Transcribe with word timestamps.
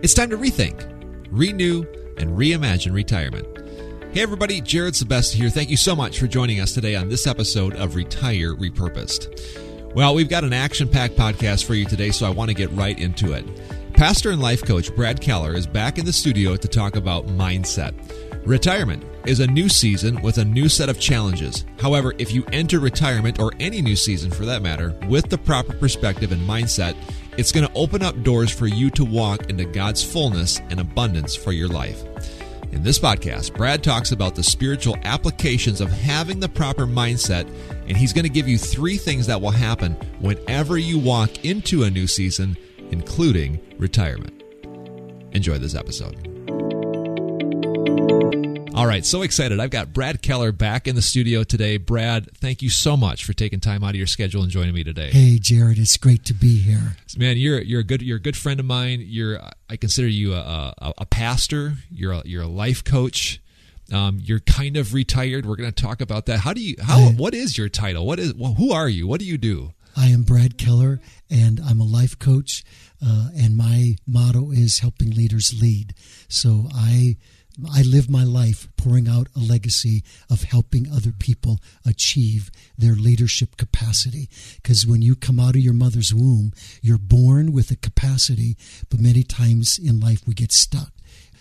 It's 0.00 0.14
time 0.14 0.30
to 0.30 0.38
rethink, 0.38 0.86
renew, 1.28 1.82
and 2.18 2.38
reimagine 2.38 2.92
retirement. 2.92 3.48
Hey 4.14 4.22
everybody, 4.22 4.60
Jared 4.60 4.94
Sebest 4.94 5.32
here. 5.32 5.50
Thank 5.50 5.70
you 5.70 5.76
so 5.76 5.96
much 5.96 6.20
for 6.20 6.28
joining 6.28 6.60
us 6.60 6.72
today 6.72 6.94
on 6.94 7.08
this 7.08 7.26
episode 7.26 7.74
of 7.74 7.96
Retire 7.96 8.54
Repurposed. 8.54 9.92
Well, 9.96 10.14
we've 10.14 10.28
got 10.28 10.44
an 10.44 10.52
action 10.52 10.88
packed 10.88 11.16
podcast 11.16 11.64
for 11.64 11.74
you 11.74 11.84
today, 11.84 12.12
so 12.12 12.28
I 12.28 12.30
want 12.30 12.48
to 12.48 12.54
get 12.54 12.70
right 12.74 12.96
into 12.96 13.32
it. 13.32 13.44
Pastor 13.94 14.30
and 14.30 14.40
life 14.40 14.62
coach 14.64 14.94
Brad 14.94 15.20
Keller 15.20 15.54
is 15.54 15.66
back 15.66 15.98
in 15.98 16.04
the 16.04 16.12
studio 16.12 16.54
to 16.54 16.68
talk 16.68 16.94
about 16.94 17.26
mindset. 17.26 17.92
Retirement 18.46 19.04
is 19.26 19.40
a 19.40 19.46
new 19.48 19.68
season 19.68 20.22
with 20.22 20.38
a 20.38 20.44
new 20.44 20.68
set 20.68 20.88
of 20.88 21.00
challenges. 21.00 21.64
However, 21.80 22.14
if 22.18 22.32
you 22.32 22.44
enter 22.52 22.78
retirement 22.78 23.40
or 23.40 23.50
any 23.58 23.82
new 23.82 23.96
season 23.96 24.30
for 24.30 24.44
that 24.44 24.62
matter 24.62 24.96
with 25.08 25.28
the 25.28 25.38
proper 25.38 25.72
perspective 25.72 26.30
and 26.30 26.48
mindset, 26.48 26.94
it's 27.38 27.52
going 27.52 27.64
to 27.64 27.72
open 27.74 28.02
up 28.02 28.20
doors 28.24 28.50
for 28.50 28.66
you 28.66 28.90
to 28.90 29.04
walk 29.04 29.48
into 29.48 29.64
God's 29.64 30.02
fullness 30.02 30.58
and 30.70 30.80
abundance 30.80 31.36
for 31.36 31.52
your 31.52 31.68
life. 31.68 32.02
In 32.72 32.82
this 32.82 32.98
podcast, 32.98 33.56
Brad 33.56 33.84
talks 33.84 34.10
about 34.10 34.34
the 34.34 34.42
spiritual 34.42 34.96
applications 35.04 35.80
of 35.80 35.88
having 35.88 36.40
the 36.40 36.48
proper 36.48 36.84
mindset, 36.84 37.48
and 37.86 37.96
he's 37.96 38.12
going 38.12 38.24
to 38.24 38.28
give 38.28 38.48
you 38.48 38.58
three 38.58 38.96
things 38.96 39.28
that 39.28 39.40
will 39.40 39.52
happen 39.52 39.92
whenever 40.18 40.78
you 40.78 40.98
walk 40.98 41.44
into 41.44 41.84
a 41.84 41.90
new 41.90 42.08
season, 42.08 42.56
including 42.90 43.60
retirement. 43.78 44.42
Enjoy 45.32 45.58
this 45.58 45.76
episode. 45.76 46.16
All 48.78 48.86
right, 48.86 49.04
so 49.04 49.22
excited. 49.22 49.58
I've 49.58 49.70
got 49.70 49.92
Brad 49.92 50.22
Keller 50.22 50.52
back 50.52 50.86
in 50.86 50.94
the 50.94 51.02
studio 51.02 51.42
today. 51.42 51.78
Brad, 51.78 52.30
thank 52.36 52.62
you 52.62 52.70
so 52.70 52.96
much 52.96 53.24
for 53.24 53.32
taking 53.32 53.58
time 53.58 53.82
out 53.82 53.90
of 53.90 53.96
your 53.96 54.06
schedule 54.06 54.44
and 54.44 54.52
joining 54.52 54.72
me 54.72 54.84
today. 54.84 55.10
Hey, 55.10 55.40
Jared, 55.40 55.80
it's 55.80 55.96
great 55.96 56.24
to 56.26 56.32
be 56.32 56.60
here. 56.60 56.96
Man, 57.16 57.38
you're 57.38 57.60
you're 57.60 57.80
a 57.80 57.84
good 57.84 58.02
you're 58.02 58.18
a 58.18 58.20
good 58.20 58.36
friend 58.36 58.60
of 58.60 58.66
mine. 58.66 59.02
You're 59.04 59.40
I 59.68 59.76
consider 59.76 60.06
you 60.06 60.32
a, 60.32 60.74
a, 60.78 60.94
a 60.98 61.06
pastor. 61.06 61.74
You're 61.90 62.12
a, 62.12 62.22
you're 62.24 62.44
a 62.44 62.46
life 62.46 62.84
coach. 62.84 63.42
Um, 63.92 64.20
you're 64.22 64.38
kind 64.38 64.76
of 64.76 64.94
retired. 64.94 65.44
We're 65.44 65.56
going 65.56 65.72
to 65.72 65.82
talk 65.82 66.00
about 66.00 66.26
that. 66.26 66.38
How 66.38 66.52
do 66.52 66.60
you 66.60 66.76
how 66.80 67.00
I, 67.00 67.10
what 67.10 67.34
is 67.34 67.58
your 67.58 67.68
title? 67.68 68.06
What 68.06 68.20
is 68.20 68.32
well, 68.34 68.54
who 68.54 68.70
are 68.70 68.88
you? 68.88 69.08
What 69.08 69.18
do 69.18 69.26
you 69.26 69.38
do? 69.38 69.72
I 69.96 70.06
am 70.06 70.22
Brad 70.22 70.56
Keller, 70.56 71.00
and 71.28 71.58
I'm 71.58 71.80
a 71.80 71.84
life 71.84 72.16
coach. 72.16 72.62
Uh, 73.04 73.30
and 73.36 73.56
my 73.56 73.96
motto 74.06 74.52
is 74.52 74.78
helping 74.78 75.10
leaders 75.10 75.52
lead. 75.60 75.94
So 76.28 76.68
I 76.72 77.16
I 77.66 77.82
live 77.82 78.08
my 78.08 78.24
life 78.24 78.68
pouring 78.76 79.08
out 79.08 79.28
a 79.34 79.40
legacy 79.40 80.04
of 80.30 80.44
helping 80.44 80.90
other 80.90 81.12
people 81.12 81.58
achieve 81.84 82.50
their 82.76 82.94
leadership 82.94 83.56
capacity. 83.56 84.28
Because 84.56 84.86
when 84.86 85.02
you 85.02 85.16
come 85.16 85.40
out 85.40 85.56
of 85.56 85.62
your 85.62 85.74
mother's 85.74 86.14
womb, 86.14 86.52
you're 86.82 86.98
born 86.98 87.52
with 87.52 87.70
a 87.70 87.76
capacity, 87.76 88.56
but 88.90 89.00
many 89.00 89.24
times 89.24 89.78
in 89.78 89.98
life 89.98 90.26
we 90.26 90.34
get 90.34 90.52
stuck 90.52 90.92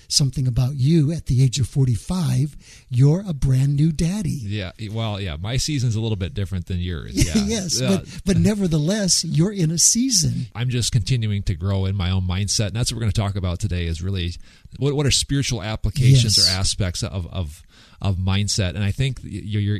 something 0.07 0.47
about 0.47 0.75
you 0.75 1.11
at 1.11 1.25
the 1.25 1.43
age 1.43 1.59
of 1.59 1.67
45 1.67 2.55
you're 2.89 3.23
a 3.27 3.33
brand 3.33 3.75
new 3.75 3.91
daddy 3.91 4.39
yeah 4.41 4.71
well 4.91 5.19
yeah 5.19 5.35
my 5.39 5.57
season's 5.57 5.95
a 5.95 6.01
little 6.01 6.15
bit 6.15 6.33
different 6.33 6.67
than 6.67 6.79
yours 6.79 7.11
yeah. 7.13 7.43
yes 7.43 7.81
uh, 7.81 7.97
but 7.97 8.21
but 8.25 8.37
nevertheless 8.37 9.23
you're 9.23 9.51
in 9.51 9.71
a 9.71 9.77
season 9.77 10.47
i'm 10.55 10.69
just 10.69 10.91
continuing 10.91 11.43
to 11.43 11.55
grow 11.55 11.85
in 11.85 11.95
my 11.95 12.09
own 12.09 12.23
mindset 12.23 12.67
and 12.67 12.75
that's 12.75 12.91
what 12.91 12.97
we're 12.97 13.01
going 13.01 13.11
to 13.11 13.21
talk 13.21 13.35
about 13.35 13.59
today 13.59 13.85
is 13.85 14.01
really 14.01 14.33
what, 14.79 14.93
what 14.93 15.05
are 15.05 15.11
spiritual 15.11 15.61
applications 15.61 16.37
yes. 16.37 16.47
or 16.47 16.59
aspects 16.59 17.03
of, 17.03 17.27
of 17.27 17.63
of 18.01 18.15
mindset 18.15 18.69
and 18.69 18.83
i 18.83 18.91
think 18.91 19.19
you're, 19.23 19.61
you're 19.61 19.79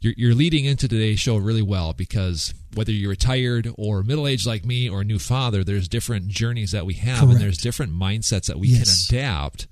you're, 0.00 0.14
you're 0.16 0.34
leading 0.34 0.64
into 0.64 0.88
today's 0.88 1.20
show 1.20 1.36
really 1.36 1.62
well 1.62 1.92
because 1.92 2.54
whether 2.74 2.92
you're 2.92 3.10
retired 3.10 3.72
or 3.76 4.02
middle 4.02 4.26
aged 4.26 4.46
like 4.46 4.64
me 4.64 4.88
or 4.88 5.00
a 5.00 5.04
new 5.04 5.18
father, 5.18 5.64
there's 5.64 5.88
different 5.88 6.28
journeys 6.28 6.72
that 6.72 6.86
we 6.86 6.94
have, 6.94 7.20
Correct. 7.20 7.32
and 7.32 7.40
there's 7.40 7.58
different 7.58 7.92
mindsets 7.92 8.46
that 8.46 8.58
we 8.58 8.68
yes. 8.68 9.08
can 9.08 9.18
adapt. 9.18 9.66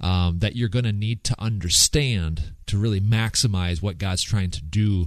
Um, 0.00 0.40
that 0.40 0.56
you're 0.56 0.68
going 0.68 0.84
to 0.84 0.90
need 0.90 1.22
to 1.24 1.36
understand 1.38 2.54
to 2.66 2.76
really 2.76 3.00
maximize 3.00 3.80
what 3.80 3.98
God's 3.98 4.22
trying 4.24 4.50
to 4.50 4.60
do 4.60 5.06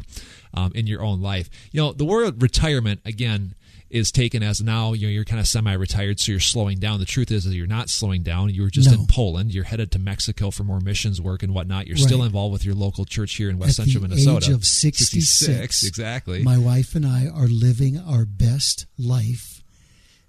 um, 0.54 0.72
in 0.74 0.88
your 0.88 1.02
own 1.02 1.22
life. 1.22 1.50
You 1.74 1.82
know, 1.82 1.92
the 1.92 2.06
word 2.06 2.42
retirement, 2.42 3.02
again, 3.04 3.56
is 3.96 4.12
taken 4.12 4.44
as 4.44 4.62
now 4.62 4.92
you 4.92 5.08
know, 5.08 5.12
you're 5.12 5.24
kind 5.24 5.40
of 5.40 5.48
semi-retired, 5.48 6.20
so 6.20 6.32
you're 6.32 6.42
slowing 6.42 6.80
down. 6.80 7.00
The 7.00 7.06
truth 7.06 7.32
is, 7.32 7.46
is 7.46 7.56
you're 7.56 7.66
not 7.66 7.90
slowing 7.90 8.24
down. 8.24 8.50
You 8.50 8.64
were 8.64 8.70
just 8.70 8.92
no. 8.92 9.00
in 9.00 9.08
Poland. 9.08 9.54
You're 9.54 9.64
headed 9.64 9.92
to 9.94 10.00
Mexico 10.00 10.52
for 10.52 10.64
more 10.64 10.82
missions 10.82 11.22
work 11.22 11.44
and 11.44 11.54
whatnot. 11.54 11.88
You're 11.88 11.96
right. 11.96 12.04
still 12.04 12.24
involved 12.24 12.52
with 12.52 12.66
your 12.66 12.76
local 12.76 13.06
church 13.06 13.36
here 13.36 13.50
in 13.50 13.58
West 13.58 13.80
At 13.80 13.86
Central 13.86 14.02
the 14.02 14.10
Minnesota. 14.10 14.48
Age 14.48 14.54
of 14.54 14.66
66, 14.66 15.30
66, 15.30 15.84
exactly. 15.86 16.44
My 16.44 16.58
wife 16.58 16.94
and 16.96 17.06
I 17.06 17.28
are 17.28 17.48
living 17.48 17.98
our 17.98 18.26
best 18.26 18.86
life 18.98 19.55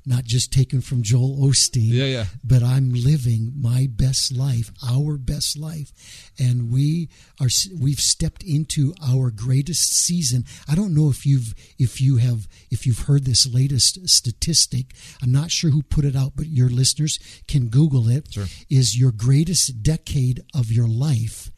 not 0.06 0.24
just 0.24 0.52
taken 0.52 0.80
from 0.80 1.02
Joel 1.02 1.36
Osteen. 1.38 1.90
Yeah, 1.90 2.04
yeah. 2.04 2.24
But 2.44 2.62
I'm 2.62 2.92
living 2.92 3.52
my 3.60 3.88
best 3.90 4.32
life, 4.32 4.70
our 4.88 5.18
best 5.18 5.58
life, 5.58 5.92
and 6.38 6.70
we 6.70 7.08
are 7.40 7.48
we've 7.78 8.00
stepped 8.00 8.42
into 8.42 8.94
our 9.04 9.30
greatest 9.30 9.92
season. 9.92 10.44
I 10.68 10.74
don't 10.74 10.94
know 10.94 11.10
if 11.10 11.26
you've 11.26 11.54
if 11.78 12.00
you 12.00 12.16
have 12.16 12.48
if 12.70 12.86
you've 12.86 13.00
heard 13.00 13.24
this 13.24 13.52
latest 13.52 14.08
statistic. 14.08 14.94
I'm 15.20 15.32
not 15.32 15.50
sure 15.50 15.70
who 15.70 15.82
put 15.82 16.04
it 16.04 16.14
out, 16.16 16.32
but 16.36 16.46
your 16.46 16.68
listeners 16.68 17.18
can 17.48 17.68
Google 17.68 18.08
it. 18.08 18.32
Sure. 18.32 18.46
Is 18.70 18.98
your 18.98 19.12
greatest 19.12 19.82
decade 19.82 20.42
of 20.54 20.70
your 20.70 20.88
life 20.88 21.50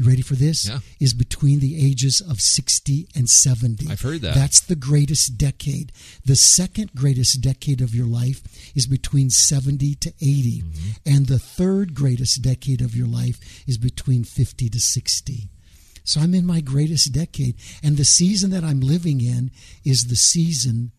you 0.00 0.08
ready 0.08 0.22
for 0.22 0.34
this? 0.34 0.68
Yeah. 0.68 0.78
Is 0.98 1.14
between 1.14 1.60
the 1.60 1.86
ages 1.86 2.20
of 2.20 2.40
60 2.40 3.08
and 3.14 3.28
70. 3.28 3.86
I've 3.90 4.00
heard 4.00 4.22
that. 4.22 4.34
That's 4.34 4.60
the 4.60 4.76
greatest 4.76 5.36
decade. 5.36 5.92
The 6.24 6.36
second 6.36 6.94
greatest 6.94 7.40
decade 7.40 7.80
of 7.80 7.94
your 7.94 8.06
life 8.06 8.42
is 8.74 8.86
between 8.86 9.30
70 9.30 9.94
to 9.96 10.08
80. 10.20 10.62
Mm-hmm. 10.62 10.90
And 11.04 11.26
the 11.26 11.38
third 11.38 11.94
greatest 11.94 12.42
decade 12.42 12.80
of 12.80 12.96
your 12.96 13.06
life 13.06 13.38
is 13.66 13.76
between 13.78 14.24
50 14.24 14.70
to 14.70 14.80
60. 14.80 15.48
So 16.04 16.20
I'm 16.20 16.34
in 16.34 16.46
my 16.46 16.60
greatest 16.60 17.12
decade. 17.12 17.56
And 17.82 17.96
the 17.96 18.04
season 18.04 18.50
that 18.50 18.64
I'm 18.64 18.80
living 18.80 19.20
in 19.20 19.50
is 19.84 20.06
the 20.06 20.16
season 20.16 20.92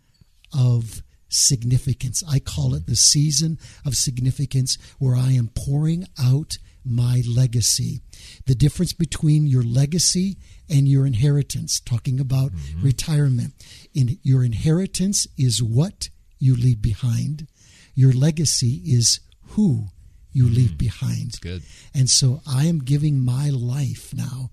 of 0.54 1.02
significance. 1.28 2.24
I 2.30 2.40
call 2.40 2.76
it 2.76 2.86
the 2.86 2.96
season 2.96 3.58
of 3.86 3.96
significance 3.96 4.78
where 5.00 5.16
I 5.16 5.32
am 5.32 5.50
pouring 5.56 6.08
out 6.22 6.58
my 6.86 7.22
legacy. 7.28 8.02
The 8.46 8.56
difference 8.56 8.94
between 8.94 9.48
your 9.48 9.64
legacy 9.64 10.38
and 10.70 10.88
your 10.88 11.06
inheritance, 11.06 11.80
talking 11.80 12.20
about 12.20 12.52
mm-hmm. 12.52 12.84
retirement. 12.84 13.54
In 13.94 14.18
your 14.24 14.44
inheritance 14.44 15.28
is 15.38 15.62
what 15.62 16.10
you 16.40 16.56
leave 16.56 16.82
behind. 16.82 17.48
Your 17.94 18.14
legacy 18.14 18.82
is 18.86 19.20
who 19.50 19.88
you 20.32 20.46
mm-hmm. 20.46 20.56
leave 20.56 20.78
behind. 20.78 21.32
That's 21.32 21.40
good. 21.40 21.64
And 21.94 22.10
so 22.10 22.42
I 22.48 22.66
am 22.66 22.80
giving 22.80 23.20
my 23.20 23.50
life 23.50 24.14
now 24.14 24.52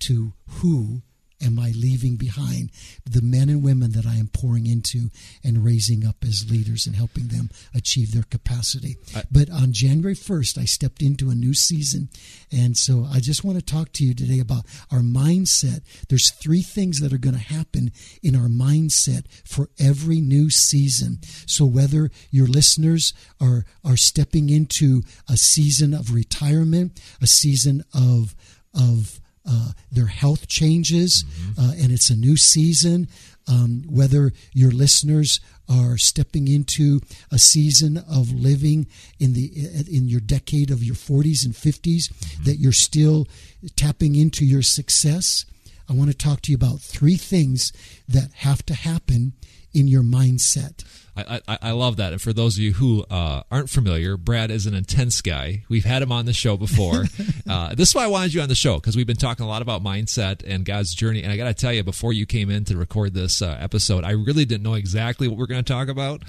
to 0.00 0.32
who 0.48 1.02
am 1.42 1.58
I 1.58 1.70
leaving 1.70 2.16
behind? 2.16 2.70
The 3.08 3.22
men 3.22 3.48
and 3.48 3.62
women 3.62 3.92
that 3.92 4.06
I 4.06 4.16
am 4.16 4.28
pouring 4.28 4.66
into 4.66 5.10
and 5.44 5.64
raising 5.64 6.06
up 6.06 6.16
as 6.22 6.50
leaders 6.50 6.86
and 6.86 6.96
helping 6.96 7.28
them 7.28 7.50
achieve 7.74 8.12
their 8.12 8.24
capacity. 8.24 8.96
I, 9.14 9.22
but 9.30 9.50
on 9.50 9.72
January 9.72 10.14
1st, 10.14 10.58
I 10.58 10.64
stepped 10.64 11.02
into 11.02 11.30
a 11.30 11.34
new 11.34 11.54
season. 11.54 12.08
And 12.50 12.76
so 12.76 13.06
I 13.10 13.20
just 13.20 13.44
want 13.44 13.58
to 13.58 13.64
talk 13.64 13.92
to 13.94 14.04
you 14.04 14.14
today 14.14 14.40
about 14.40 14.66
our 14.90 15.00
mindset. 15.00 15.82
There's 16.08 16.30
three 16.30 16.62
things 16.62 17.00
that 17.00 17.12
are 17.12 17.18
going 17.18 17.36
to 17.36 17.40
happen 17.40 17.92
in 18.22 18.34
our 18.34 18.48
mindset 18.48 19.26
for 19.44 19.68
every 19.78 20.20
new 20.20 20.50
season. 20.50 21.18
So 21.46 21.64
whether 21.64 22.10
your 22.30 22.46
listeners 22.46 23.12
are, 23.40 23.64
are 23.84 23.96
stepping 23.96 24.50
into 24.50 25.02
a 25.28 25.36
season 25.36 25.94
of 25.94 26.12
retirement, 26.12 27.00
a 27.20 27.26
season 27.26 27.84
of, 27.94 28.34
of, 28.74 29.20
uh, 29.46 29.72
their 29.90 30.06
health 30.06 30.48
changes 30.48 31.24
mm-hmm. 31.24 31.60
uh, 31.60 31.72
and 31.82 31.92
it's 31.92 32.10
a 32.10 32.16
new 32.16 32.36
season. 32.36 33.08
Um, 33.50 33.84
whether 33.88 34.32
your 34.52 34.70
listeners 34.70 35.40
are 35.70 35.96
stepping 35.96 36.48
into 36.48 37.00
a 37.32 37.38
season 37.38 37.96
of 37.96 38.30
living 38.30 38.86
in 39.18 39.32
the 39.32 39.50
in 39.90 40.06
your 40.06 40.20
decade 40.20 40.70
of 40.70 40.84
your 40.84 40.94
40s 40.94 41.46
and 41.46 41.54
50s, 41.54 42.12
mm-hmm. 42.12 42.44
that 42.44 42.56
you're 42.56 42.72
still 42.72 43.26
tapping 43.74 44.16
into 44.16 44.44
your 44.44 44.60
success. 44.60 45.46
I 45.88 45.94
want 45.94 46.10
to 46.10 46.16
talk 46.16 46.42
to 46.42 46.52
you 46.52 46.56
about 46.56 46.80
three 46.80 47.16
things 47.16 47.72
that 48.06 48.32
have 48.34 48.66
to 48.66 48.74
happen 48.74 49.32
in 49.72 49.88
your 49.88 50.02
mindset. 50.02 50.84
I, 51.18 51.40
I, 51.48 51.58
I, 51.62 51.70
love 51.72 51.96
that. 51.96 52.12
And 52.12 52.22
for 52.22 52.32
those 52.32 52.56
of 52.56 52.62
you 52.62 52.72
who 52.74 53.04
uh, 53.10 53.42
aren't 53.50 53.70
familiar, 53.70 54.16
Brad 54.16 54.50
is 54.50 54.66
an 54.66 54.74
intense 54.74 55.20
guy. 55.20 55.64
We've 55.68 55.84
had 55.84 56.02
him 56.02 56.12
on 56.12 56.26
the 56.26 56.32
show 56.32 56.56
before. 56.56 57.04
uh, 57.48 57.74
this 57.74 57.88
is 57.90 57.94
why 57.94 58.04
I 58.04 58.08
wanted 58.08 58.34
you 58.34 58.40
on 58.40 58.48
the 58.48 58.54
show 58.54 58.76
because 58.76 58.96
we've 58.96 59.06
been 59.06 59.16
talking 59.16 59.44
a 59.44 59.48
lot 59.48 59.62
about 59.62 59.82
mindset 59.82 60.42
and 60.46 60.64
God's 60.64 60.94
journey. 60.94 61.22
And 61.22 61.32
I 61.32 61.36
got 61.36 61.44
to 61.44 61.54
tell 61.54 61.72
you, 61.72 61.82
before 61.82 62.12
you 62.12 62.26
came 62.26 62.50
in 62.50 62.64
to 62.66 62.76
record 62.76 63.14
this 63.14 63.42
uh, 63.42 63.56
episode, 63.60 64.04
I 64.04 64.12
really 64.12 64.44
didn't 64.44 64.62
know 64.62 64.74
exactly 64.74 65.28
what 65.28 65.38
we 65.38 65.44
are 65.44 65.48
going 65.48 65.64
to 65.64 65.72
talk 65.72 65.88
about, 65.88 66.22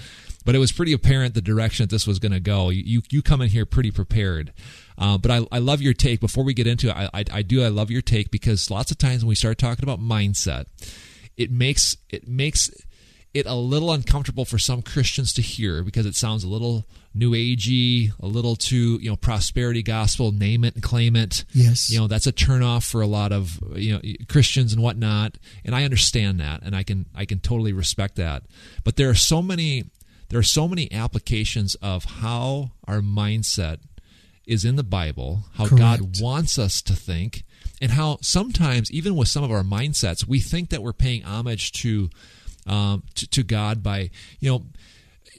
but 0.44 0.54
it 0.54 0.58
was 0.58 0.72
pretty 0.72 0.92
apparent 0.92 1.34
the 1.34 1.42
direction 1.42 1.84
that 1.84 1.90
this 1.90 2.06
was 2.06 2.18
going 2.18 2.32
to 2.32 2.40
go. 2.40 2.70
You, 2.70 2.82
you, 2.84 3.02
you 3.10 3.22
come 3.22 3.40
in 3.40 3.48
here 3.48 3.66
pretty 3.66 3.90
prepared. 3.90 4.52
Uh, 4.98 5.16
but 5.16 5.30
I, 5.30 5.46
I 5.50 5.58
love 5.58 5.80
your 5.80 5.94
take. 5.94 6.20
Before 6.20 6.44
we 6.44 6.52
get 6.52 6.66
into 6.66 6.88
it, 6.88 6.96
I, 6.96 7.08
I, 7.14 7.24
I 7.32 7.42
do 7.42 7.64
I 7.64 7.68
love 7.68 7.90
your 7.90 8.02
take 8.02 8.30
because 8.30 8.70
lots 8.70 8.90
of 8.90 8.98
times 8.98 9.24
when 9.24 9.30
we 9.30 9.34
start 9.34 9.56
talking 9.56 9.82
about 9.82 9.98
mindset, 9.98 10.66
it 11.36 11.50
makes 11.50 11.96
it 12.10 12.28
makes 12.28 12.70
it 13.32 13.46
a 13.46 13.54
little 13.54 13.92
uncomfortable 13.92 14.44
for 14.44 14.58
some 14.58 14.82
Christians 14.82 15.32
to 15.34 15.42
hear 15.42 15.82
because 15.84 16.04
it 16.04 16.16
sounds 16.16 16.42
a 16.42 16.48
little 16.48 16.86
new 17.14 17.32
agey, 17.32 18.12
a 18.20 18.26
little 18.26 18.56
too, 18.56 18.98
you 19.00 19.08
know, 19.08 19.16
prosperity 19.16 19.82
gospel, 19.82 20.32
name 20.32 20.64
it 20.64 20.74
and 20.74 20.82
claim 20.82 21.14
it. 21.14 21.44
Yes. 21.52 21.90
You 21.90 22.00
know, 22.00 22.06
that's 22.08 22.26
a 22.26 22.32
turnoff 22.32 22.88
for 22.88 23.00
a 23.00 23.06
lot 23.06 23.32
of, 23.32 23.60
you 23.74 23.94
know, 23.94 24.00
Christians 24.28 24.72
and 24.72 24.82
whatnot. 24.82 25.38
And 25.64 25.74
I 25.74 25.84
understand 25.84 26.40
that 26.40 26.62
and 26.62 26.74
I 26.74 26.82
can 26.82 27.06
I 27.14 27.24
can 27.24 27.38
totally 27.38 27.72
respect 27.72 28.16
that. 28.16 28.42
But 28.82 28.96
there 28.96 29.10
are 29.10 29.14
so 29.14 29.42
many 29.42 29.84
there 30.28 30.38
are 30.38 30.44
so 30.44 30.66
many 30.66 30.90
applications 30.92 31.74
of 31.76 32.04
how 32.04 32.72
our 32.86 33.00
mindset 33.00 33.78
is 34.46 34.64
in 34.64 34.76
the 34.76 34.84
Bible, 34.84 35.44
how 35.54 35.66
Correct. 35.66 35.80
God 35.80 36.20
wants 36.20 36.58
us 36.58 36.82
to 36.82 36.94
think, 36.94 37.44
and 37.80 37.92
how 37.92 38.18
sometimes, 38.20 38.90
even 38.90 39.14
with 39.14 39.28
some 39.28 39.44
of 39.44 39.50
our 39.52 39.62
mindsets, 39.62 40.26
we 40.26 40.40
think 40.40 40.70
that 40.70 40.82
we're 40.82 40.92
paying 40.92 41.22
homage 41.22 41.72
to 41.72 42.10
um, 42.66 43.02
to, 43.14 43.28
to 43.28 43.42
God 43.42 43.82
by 43.82 44.10
you 44.40 44.50
know. 44.50 44.64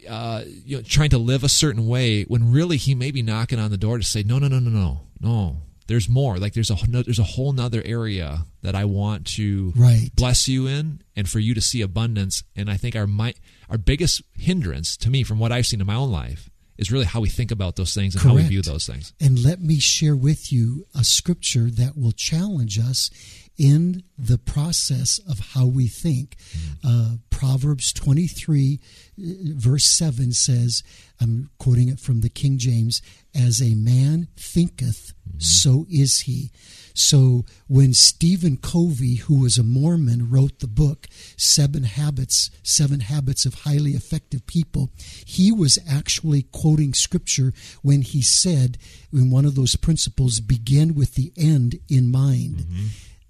Uh, 0.10 0.44
you 0.66 0.78
know, 0.78 0.82
trying 0.82 1.12
to 1.12 1.20
live 1.20 1.44
a 1.44 1.50
certain 1.50 1.86
way 1.86 2.24
when 2.24 2.52
really 2.52 2.76
he 2.76 2.96
may 2.96 3.12
be 3.12 3.22
knocking 3.22 3.60
on 3.60 3.70
the 3.70 3.78
door 3.78 4.00
to 4.00 4.04
say, 4.04 4.24
no, 4.24 4.40
no, 4.40 4.48
no, 4.48 4.58
no, 4.58 4.72
no, 4.72 5.02
no. 5.20 5.58
There's 5.86 6.10
more. 6.10 6.40
Like 6.40 6.54
there's 6.54 6.72
a 6.72 6.78
no, 6.88 7.04
there's 7.04 7.20
a 7.20 7.24
whole 7.24 7.54
nother 7.54 7.84
area 7.86 8.46
that 8.64 8.74
I 8.74 8.86
want 8.86 9.28
to 9.36 9.72
Right. 9.76 10.10
bless 10.16 10.48
you 10.48 10.66
in, 10.66 11.04
and 11.16 11.30
for 11.30 11.38
you 11.38 11.54
to 11.54 11.62
see 11.62 11.82
abundance. 11.82 12.44
And 12.56 12.68
I 12.68 12.78
think 12.78 12.96
our 12.96 13.06
my 13.06 13.36
our 13.70 13.78
biggest 13.78 14.24
hindrance 14.36 14.98
to 14.98 15.12
me, 15.12 15.22
from 15.22 15.38
what 15.38 15.52
I've 15.52 15.68
seen 15.68 15.82
in 15.82 15.86
my 15.86 15.94
own 15.96 16.12
life, 16.12 16.50
is 16.80 16.92
really 16.92 17.06
how 17.06 17.20
we 17.20 17.30
think 17.30 17.52
about 17.52 17.76
those 17.76 17.94
things 17.94 18.16
and 18.16 18.24
how 18.24 18.34
we 18.34 18.42
view 18.42 18.64
those 18.64 18.88
things. 18.88 19.14
And 19.20 19.44
let 19.44 19.62
me 19.62 19.78
share 19.78 20.16
with 20.16 20.52
you 20.52 20.88
a 20.96 21.04
scripture 21.04 21.70
that 21.70 21.96
will 21.96 22.14
challenge 22.14 22.80
us 22.80 23.12
in 23.58 24.04
the 24.18 24.38
process 24.38 25.20
of 25.30 25.40
how 25.54 25.66
we 25.66 25.88
think. 25.88 26.36
Uh, 26.84 27.16
Proverbs 27.30 27.92
23, 27.94 28.80
uh, 28.80 29.24
verse 29.56 29.86
7 29.86 30.32
says, 30.32 30.84
I'm 31.20 31.50
quoting 31.60 31.90
it 31.90 32.00
from 32.00 32.22
the 32.22 32.30
King 32.30 32.58
James, 32.58 33.02
as 33.36 33.62
a 33.62 33.76
man 33.76 34.28
thinketh, 34.36 35.14
so 35.38 35.86
is 35.90 36.22
he. 36.22 36.52
So 36.94 37.46
when 37.68 37.94
Stephen 37.94 38.58
Covey, 38.58 39.16
who 39.16 39.42
was 39.42 39.58
a 39.58 39.64
Mormon, 39.64 40.30
wrote 40.30 40.60
the 40.60 40.68
book 40.68 41.08
Seven 41.38 41.84
Habits, 41.84 42.52
Seven 42.64 43.00
Habits 43.02 43.46
of 43.46 43.54
Highly 43.54 43.92
Effective 43.92 44.46
People, 44.46 44.92
he 45.26 45.52
was 45.52 45.80
actually 45.90 46.44
quoting 46.52 46.94
scripture 46.94 47.54
when 47.82 48.02
he 48.02 48.22
said 48.22 48.78
in 49.14 49.32
one 49.32 49.46
of 49.46 49.56
those 49.56 49.76
principles, 49.76 50.40
begin 50.42 50.94
with 50.96 51.16
the 51.16 51.32
end 51.38 51.80
in 51.90 52.12
mind. 52.12 52.66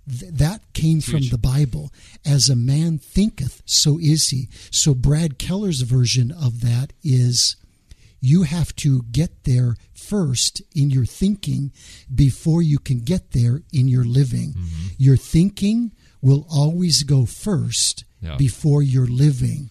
Th- 0.09 0.31
that 0.33 0.61
came 0.73 1.01
from 1.01 1.29
the 1.29 1.37
Bible. 1.37 1.91
As 2.25 2.49
a 2.49 2.55
man 2.55 2.97
thinketh, 2.97 3.61
so 3.65 3.97
is 3.99 4.29
he. 4.29 4.49
So 4.71 4.93
Brad 4.93 5.37
Keller's 5.37 5.81
version 5.81 6.31
of 6.31 6.61
that 6.61 6.93
is 7.03 7.55
you 8.19 8.43
have 8.43 8.75
to 8.77 9.03
get 9.11 9.43
there 9.45 9.75
first 9.93 10.61
in 10.75 10.89
your 10.91 11.05
thinking 11.05 11.71
before 12.13 12.61
you 12.61 12.77
can 12.79 12.99
get 12.99 13.31
there 13.31 13.61
in 13.71 13.87
your 13.87 14.03
living. 14.03 14.53
Your 14.97 15.17
thinking 15.17 15.91
will 16.21 16.45
always 16.51 17.03
go 17.03 17.25
first 17.25 18.03
Yeah. 18.21 18.37
before 18.37 18.83
your 18.83 19.07
living. 19.07 19.69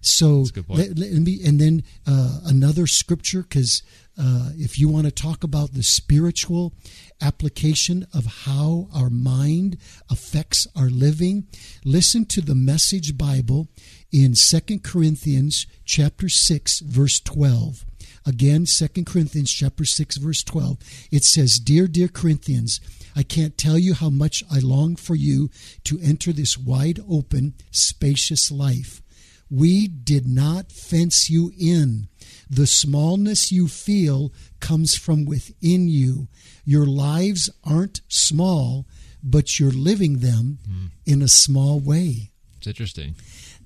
So 0.00 0.38
That's 0.38 0.50
a 0.50 0.52
good 0.54 0.66
point. 0.66 0.78
let, 0.80 0.98
let 0.98 1.22
me, 1.22 1.40
and 1.44 1.60
then 1.60 1.82
uh, 2.06 2.40
another 2.44 2.86
scripture, 2.86 3.42
because 3.42 3.82
uh, 4.18 4.50
if 4.56 4.78
you 4.78 4.88
want 4.88 5.06
to 5.06 5.12
talk 5.12 5.44
about 5.44 5.72
the 5.72 5.82
spiritual 5.82 6.74
application 7.20 8.06
of 8.12 8.26
how 8.44 8.88
our 8.94 9.10
mind 9.10 9.78
affects 10.10 10.66
our 10.74 10.88
living, 10.88 11.46
listen 11.84 12.24
to 12.26 12.40
the 12.40 12.54
Message 12.54 13.16
Bible 13.16 13.68
in 14.10 14.34
Second 14.34 14.82
Corinthians 14.82 15.66
chapter 15.84 16.28
six, 16.28 16.80
verse 16.80 17.20
twelve. 17.20 17.84
Again, 18.26 18.66
Second 18.66 19.06
Corinthians 19.06 19.50
chapter 19.50 19.86
6 19.86 20.18
verse 20.18 20.42
12. 20.42 20.76
It 21.10 21.24
says, 21.24 21.58
"Dear 21.58 21.88
dear 21.88 22.08
Corinthians, 22.08 22.78
I 23.16 23.22
can't 23.22 23.56
tell 23.56 23.78
you 23.78 23.94
how 23.94 24.10
much 24.10 24.44
I 24.50 24.58
long 24.58 24.96
for 24.96 25.14
you 25.14 25.50
to 25.84 25.98
enter 26.00 26.32
this 26.32 26.58
wide 26.58 27.00
open, 27.08 27.54
spacious 27.70 28.50
life. 28.50 29.02
We 29.50 29.88
did 29.88 30.28
not 30.28 30.70
fence 30.70 31.30
you 31.30 31.52
in. 31.58 32.08
The 32.50 32.66
smallness 32.66 33.52
you 33.52 33.68
feel 33.68 34.32
comes 34.60 34.96
from 34.96 35.24
within 35.24 35.88
you. 35.88 36.28
Your 36.64 36.86
lives 36.86 37.50
aren't 37.64 38.00
small, 38.08 38.86
but 39.22 39.58
you're 39.58 39.70
living 39.70 40.18
them 40.18 40.58
hmm. 40.66 40.86
in 41.06 41.22
a 41.22 41.28
small 41.28 41.80
way." 41.80 42.32
It's 42.58 42.66
interesting. 42.66 43.14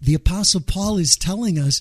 The 0.03 0.15
apostle 0.15 0.61
paul 0.61 0.99
is 0.99 1.17
telling 1.17 1.59
us 1.59 1.81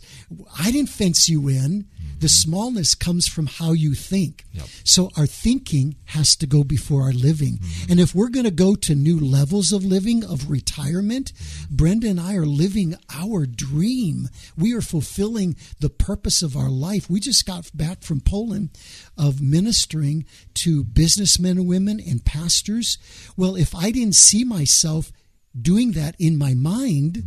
i 0.59 0.71
didn't 0.71 0.89
fence 1.01 1.27
you 1.27 1.47
in. 1.47 1.87
The 2.19 2.27
mm-hmm. 2.27 2.49
smallness 2.49 2.93
comes 2.93 3.27
from 3.27 3.47
how 3.47 3.71
you 3.71 3.95
think. 3.95 4.45
Yep. 4.53 4.65
so 4.83 5.09
our 5.17 5.25
thinking 5.25 5.95
has 6.05 6.35
to 6.35 6.45
go 6.45 6.63
before 6.63 7.03
our 7.03 7.13
living. 7.13 7.57
Mm-hmm. 7.57 7.91
And 7.91 7.99
if 7.99 8.13
we're 8.13 8.29
going 8.29 8.45
to 8.45 8.51
go 8.51 8.75
to 8.75 8.93
new 8.93 9.19
levels 9.19 9.71
of 9.71 9.83
living 9.83 10.23
of 10.23 10.49
retirement 10.49 11.33
mm-hmm. 11.33 11.75
brenda 11.75 12.09
and 12.09 12.19
i 12.19 12.35
are 12.35 12.45
living 12.45 12.95
our 13.15 13.45
dream. 13.45 14.29
We 14.57 14.73
are 14.75 14.81
fulfilling 14.81 15.55
the 15.79 15.89
purpose 15.89 16.41
of 16.41 16.55
our 16.55 16.69
life. 16.69 17.09
We 17.09 17.19
just 17.19 17.45
got 17.45 17.71
back 17.73 18.03
from 18.03 18.19
poland 18.21 18.69
of 19.17 19.41
ministering 19.41 20.25
to 20.55 20.83
businessmen 20.83 21.57
and 21.57 21.67
women 21.67 21.99
and 21.99 22.23
pastors. 22.23 22.97
Well 23.35 23.55
if 23.55 23.73
i 23.73 23.89
didn't 23.89 24.15
see 24.15 24.43
myself 24.43 25.11
doing 25.59 25.91
that 25.93 26.15
in 26.19 26.37
my 26.37 26.53
mind, 26.53 27.23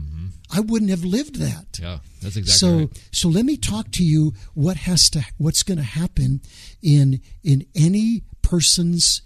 I 0.55 0.61
wouldn't 0.61 0.91
have 0.91 1.05
lived 1.05 1.37
that. 1.37 1.79
Yeah, 1.81 1.99
that's 2.23 2.37
exactly 2.37 2.69
so 2.69 2.77
right. 2.79 3.09
so 3.11 3.29
let 3.29 3.45
me 3.45 3.57
talk 3.57 3.91
to 3.93 4.05
you 4.05 4.35
what 4.55 4.77
has 4.79 5.11
to 5.11 5.25
what's 5.39 5.63
going 5.63 5.79
to 5.79 5.85
happen 5.85 6.41
in 6.83 7.21
in 7.43 7.67
any 7.75 8.23
person's 8.43 9.23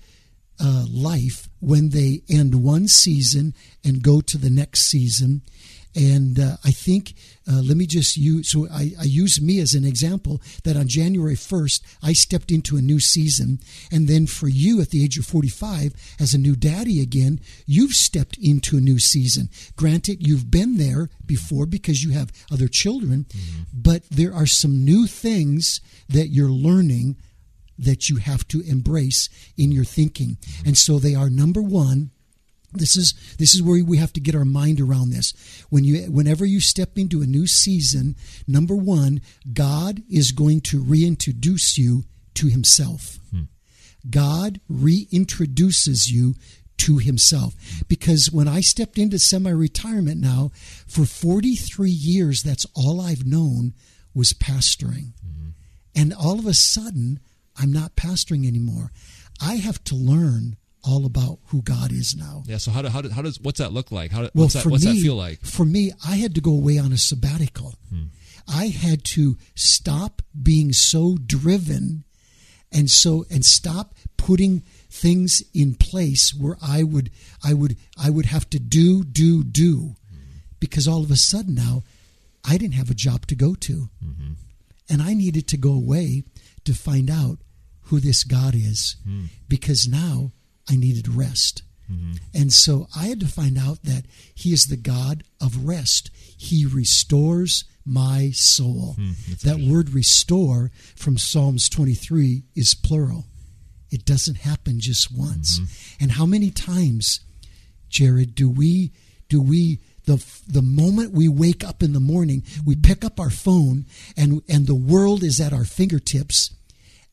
uh, 0.61 0.85
life 0.91 1.49
when 1.61 1.91
they 1.91 2.23
end 2.29 2.63
one 2.65 2.89
season 2.89 3.55
and 3.85 4.03
go 4.03 4.21
to 4.21 4.39
the 4.39 4.51
next 4.51 4.89
season. 4.89 5.43
And 5.99 6.39
uh, 6.39 6.57
I 6.65 6.71
think, 6.71 7.15
uh, 7.51 7.61
let 7.61 7.77
me 7.77 7.85
just 7.85 8.17
use, 8.17 8.51
so 8.51 8.69
I, 8.71 8.93
I 9.01 9.03
use 9.03 9.41
me 9.41 9.59
as 9.59 9.75
an 9.75 9.85
example 9.85 10.41
that 10.63 10.77
on 10.77 10.87
January 10.87 11.35
1st, 11.35 11.83
I 12.05 12.13
stepped 12.13 12.53
into 12.53 12.77
a 12.77 12.81
new 12.81 13.01
season. 13.01 13.59
And 13.91 14.07
then 14.07 14.29
for 14.29 14.47
you 14.47 14.81
at 14.81 14.91
the 14.91 15.03
age 15.03 15.19
of 15.19 15.27
45, 15.27 15.95
as 16.21 16.35
a 16.35 16.39
new 16.39 16.55
daddy 16.55 17.03
again, 17.03 17.41
you've 17.67 17.95
stepped 17.95 18.39
into 18.41 18.77
a 18.77 18.81
new 18.81 19.01
season. 19.01 19.51
Granted, 19.75 20.25
you've 20.25 20.53
been 20.53 20.77
there 20.77 21.11
before 21.27 21.67
because 21.67 22.05
you 22.05 22.13
have 22.13 22.31
other 22.53 22.69
children, 22.69 23.27
but 23.75 24.09
there 24.09 24.33
are 24.33 24.47
some 24.47 24.85
new 24.85 25.09
things 25.09 25.81
that 26.09 26.29
you're 26.29 26.49
learning 26.49 27.17
that 27.77 28.09
you 28.09 28.17
have 28.19 28.47
to 28.49 28.61
embrace 28.61 29.29
in 29.57 29.73
your 29.73 29.85
thinking. 29.85 30.37
And 30.65 30.79
so 30.79 31.01
they 31.01 31.17
are 31.17 31.31
number 31.31 31.63
one, 31.63 32.11
this 32.73 32.97
is 32.97 33.15
this 33.39 33.55
is 33.55 33.63
where 33.63 33.83
we 33.83 33.97
have 33.97 34.13
to 34.13 34.21
get 34.21 34.35
our 34.35 34.45
mind 34.45 34.81
around 34.81 35.11
this. 35.11 35.33
When 35.71 35.85
you 35.85 36.11
whenever 36.11 36.45
you 36.45 36.61
step 36.61 36.99
into 36.99 37.23
a 37.23 37.27
new 37.27 37.47
season, 37.47 38.17
number 38.47 38.77
one, 38.77 39.21
God 39.53 40.03
is 40.11 40.33
going 40.33 40.61
to 40.63 40.83
reintroduce 40.83 41.79
you 41.79 42.05
to 42.35 42.49
himself. 42.49 43.19
Hmm. 43.31 43.43
God 44.09 44.61
reintroduces 44.71 46.11
you 46.11 46.35
to 46.79 46.99
himself. 46.99 47.55
Because 47.89 48.31
when 48.33 48.49
I 48.49 48.61
stepped 48.61 48.99
into 48.99 49.19
semi 49.19 49.51
retirement 49.51 50.21
now, 50.21 50.51
for 50.87 51.05
43 51.05 51.91
years, 51.91 52.43
that's 52.43 52.67
all 52.75 53.01
I've 53.01 53.27
known 53.27 53.75
was 54.15 54.33
pastoring. 54.33 55.13
Mm-hmm. 55.25 55.49
And 55.95 56.15
all 56.15 56.39
of 56.39 56.47
a 56.47 56.55
sudden, 56.55 57.21
I'm 57.57 57.73
not 57.73 57.97
pastoring 57.97 58.47
anymore. 58.47 58.93
I 59.41 59.57
have 59.57 59.83
to 59.85 59.95
learn 59.95 60.57
all 60.85 61.07
about 61.07 61.39
who 61.47 61.63
God 61.63 61.93
is 61.93 62.17
now. 62.17 62.43
Yeah. 62.47 62.59
So 62.59 62.71
how, 62.71 62.83
do, 62.83 62.89
how, 62.89 63.03
do, 63.03 63.09
how 63.09 63.23
does 63.23 63.41
what's 63.41 63.59
that 63.59 63.73
look 63.73 63.91
like? 63.91 64.11
How 64.11 64.23
Well, 64.23 64.31
what's 64.35 64.55
that 64.55 64.67
what's 64.67 64.85
me, 64.85 64.97
that 64.97 65.03
feel 65.03 65.17
like? 65.17 65.41
For 65.41 65.65
me, 65.65 65.93
I 66.07 66.17
had 66.17 66.35
to 66.37 66.41
go 66.41 66.53
away 66.53 66.79
on 66.79 66.93
a 66.93 66.99
sabbatical. 66.99 67.75
Hmm. 67.91 68.05
I 68.47 68.67
had 68.67 69.05
to 69.05 69.37
stop 69.55 70.23
being 70.41 70.73
so 70.73 71.19
driven 71.25 72.05
and 72.73 72.91
so 72.91 73.25
and 73.31 73.45
stop 73.45 73.95
putting 74.17 74.61
things 74.91 75.43
in 75.53 75.75
place 75.75 76.35
where 76.35 76.57
I 76.63 76.83
would 76.83 77.11
I 77.45 77.55
would 77.55 77.77
I 78.03 78.11
would 78.11 78.27
have 78.27 78.49
to 78.51 78.59
do 78.59 79.05
do 79.05 79.45
do 79.45 79.97
because 80.61 80.89
all 80.89 81.03
of 81.03 81.11
a 81.11 81.17
sudden 81.17 81.55
now 81.55 81.83
I 82.45 82.57
didn't 82.57 82.75
have 82.75 82.91
a 82.91 82.95
job 82.95 83.27
to 83.27 83.35
go 83.35 83.55
to. 83.55 83.91
Mm-hmm. 84.05 84.33
And 84.91 85.03
I 85.03 85.13
needed 85.13 85.47
to 85.49 85.59
go 85.59 85.73
away 85.73 86.23
to 86.65 86.73
find 86.73 87.11
out 87.11 87.39
who 87.83 88.01
this 88.01 88.25
God 88.25 88.55
is 88.55 88.97
hmm. 89.07 89.27
because 89.49 89.87
now 89.87 90.33
I 90.69 90.77
needed 90.77 91.09
rest. 91.09 91.63
Mm-hmm. 91.91 92.13
And 92.35 92.53
so 92.53 92.89
I 92.97 93.07
had 93.07 93.21
to 93.21 93.27
find 93.27 93.59
out 93.59 93.83
that 93.85 94.05
He 94.35 94.53
is 94.53 94.67
the 94.67 94.77
God 94.77 95.25
of 95.41 95.67
rest. 95.67 96.11
He 96.37 96.67
restores 96.67 97.65
my 97.85 98.31
soul. 98.33 98.95
Hmm, 98.97 99.13
that 99.45 99.61
word 99.61 99.91
restore 99.91 100.71
from 100.95 101.17
Psalms 101.17 101.69
23 101.69 102.43
is 102.55 102.75
plural. 102.75 103.25
It 103.91 104.05
doesn't 104.05 104.39
happen 104.39 104.81
just 104.81 105.11
once. 105.17 105.59
Mm-hmm. 105.59 106.03
And 106.03 106.13
how 106.13 106.27
many 106.27 106.51
times, 106.51 107.21
Jared, 107.89 108.35
do 108.35 108.51
we 108.51 108.93
do 109.29 109.41
we 109.41 109.81
the 110.05 110.25
the 110.47 110.63
moment 110.63 111.13
we 111.13 111.29
wake 111.29 111.65
up 111.65 111.83
in 111.83 111.95
the 111.95 112.01
morning, 112.01 112.43
we 112.65 112.77
pick 112.77 113.05
up 113.05 113.19
our 113.19 113.31
phone 113.31 113.87
and 114.17 114.43
and 114.49 114.67
the 114.67 114.75
world 114.75 115.23
is 115.23 115.41
at 115.41 115.55
our 115.55 115.65
fingertips. 115.65 116.51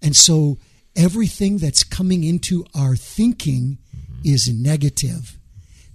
And 0.02 0.16
so 0.16 0.58
everything 0.96 1.58
that's 1.58 1.84
coming 1.84 2.24
into 2.24 2.66
our 2.76 2.96
thinking 2.96 3.78
mm-hmm. 3.96 4.22
is 4.24 4.50
negative. 4.50 5.38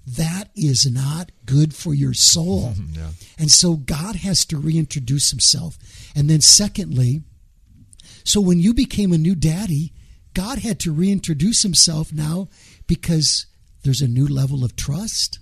That 0.07 0.49
is 0.57 0.91
not 0.91 1.31
good 1.45 1.75
for 1.75 1.95
your 1.95 2.15
soul. 2.15 2.75
yeah. 2.93 3.11
And 3.39 3.51
so 3.51 3.77
God 3.77 4.17
has 4.17 4.45
to 4.47 4.59
reintroduce 4.59 5.31
himself. 5.31 5.79
And 6.15 6.29
then 6.29 6.41
secondly, 6.41 7.23
so 8.25 8.41
when 8.41 8.61
you 8.61 8.75
became 8.75 9.13
a 9.13 9.19
new 9.19 9.35
daddy, 9.35 9.93
God 10.35 10.59
had 10.59 10.79
to 10.81 10.93
reintroduce 10.93 11.63
himself 11.63 12.13
now 12.13 12.49
because 12.87 13.47
there's 13.83 14.01
a 14.01 14.09
new 14.09 14.27
level 14.27 14.65
of 14.65 14.77
trust. 14.77 15.39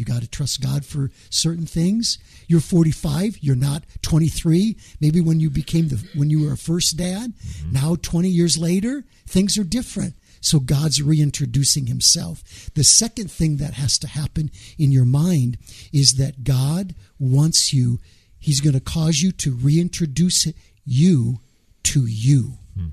Mm-hmm. 0.00 0.12
You 0.12 0.14
got 0.14 0.22
to 0.22 0.28
trust 0.28 0.60
God 0.60 0.84
for 0.84 1.10
certain 1.30 1.66
things. 1.66 2.18
You're 2.46 2.60
45, 2.60 3.38
you're 3.40 3.56
not 3.56 3.84
23. 4.02 4.76
Maybe 5.00 5.20
when 5.20 5.40
you 5.40 5.50
became 5.50 5.88
the 5.88 6.04
when 6.14 6.30
you 6.30 6.44
were 6.44 6.52
a 6.52 6.56
first 6.56 6.96
dad, 6.96 7.32
mm-hmm. 7.32 7.72
now 7.72 7.96
20 8.00 8.28
years 8.28 8.58
later, 8.58 9.04
things 9.26 9.58
are 9.58 9.64
different. 9.64 10.14
So 10.40 10.58
God's 10.58 11.02
reintroducing 11.02 11.86
himself. 11.86 12.42
The 12.74 12.84
second 12.84 13.30
thing 13.30 13.58
that 13.58 13.74
has 13.74 13.98
to 13.98 14.08
happen 14.08 14.50
in 14.78 14.90
your 14.90 15.04
mind 15.04 15.58
is 15.92 16.14
that 16.14 16.44
God 16.44 16.94
wants 17.18 17.74
you, 17.74 17.98
he's 18.38 18.62
going 18.62 18.72
to 18.72 18.80
cause 18.80 19.20
you 19.20 19.32
to 19.32 19.54
reintroduce 19.54 20.46
you 20.84 21.40
to 21.82 22.06
you. 22.06 22.58
Hmm. 22.74 22.88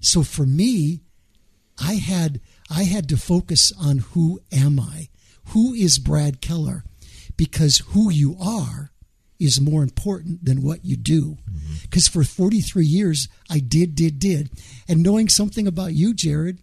So 0.00 0.22
for 0.22 0.46
me, 0.46 1.00
I 1.82 1.94
had 1.94 2.40
I 2.70 2.84
had 2.84 3.08
to 3.08 3.16
focus 3.16 3.72
on 3.80 3.98
who 3.98 4.40
am 4.52 4.78
I? 4.78 5.08
Who 5.50 5.72
is 5.72 5.98
Brad 5.98 6.40
Keller? 6.40 6.84
Because 7.36 7.78
who 7.88 8.10
you 8.10 8.36
are 8.40 8.90
is 9.38 9.60
more 9.60 9.82
important 9.82 10.44
than 10.44 10.62
what 10.62 10.84
you 10.84 10.96
do. 10.96 11.38
Because 11.82 12.08
mm-hmm. 12.08 12.20
for 12.20 12.24
43 12.24 12.84
years, 12.84 13.28
I 13.48 13.58
did, 13.58 13.94
did, 13.94 14.18
did. 14.18 14.50
And 14.88 15.02
knowing 15.02 15.28
something 15.28 15.66
about 15.66 15.94
you, 15.94 16.12
Jared, 16.14 16.58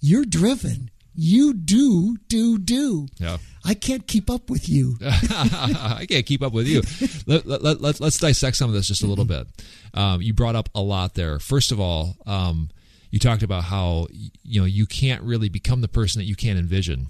you're 0.00 0.26
driven. 0.26 0.90
You 1.14 1.52
do, 1.52 2.18
do, 2.28 2.58
do. 2.58 3.08
Yeah. 3.18 3.38
I 3.64 3.74
can't 3.74 4.06
keep 4.06 4.30
up 4.30 4.50
with 4.50 4.68
you. 4.68 4.96
I 5.02 6.06
can't 6.08 6.24
keep 6.24 6.42
up 6.42 6.52
with 6.52 6.68
you. 6.68 6.82
Let, 7.26 7.44
us 7.44 7.60
let, 7.60 7.80
let, 7.80 8.00
let's 8.00 8.18
dissect 8.18 8.56
some 8.56 8.70
of 8.70 8.74
this 8.74 8.86
just 8.86 9.02
a 9.02 9.06
little 9.06 9.24
bit. 9.24 9.48
Um, 9.94 10.22
you 10.22 10.32
brought 10.32 10.54
up 10.54 10.68
a 10.74 10.80
lot 10.80 11.14
there. 11.14 11.40
First 11.40 11.72
of 11.72 11.80
all, 11.80 12.14
um, 12.24 12.70
you 13.10 13.18
talked 13.18 13.42
about 13.42 13.64
how 13.64 14.06
you 14.44 14.60
know 14.60 14.66
you 14.66 14.86
can't 14.86 15.22
really 15.22 15.48
become 15.48 15.80
the 15.80 15.88
person 15.88 16.20
that 16.20 16.26
you 16.26 16.36
can't 16.36 16.58
envision. 16.58 17.08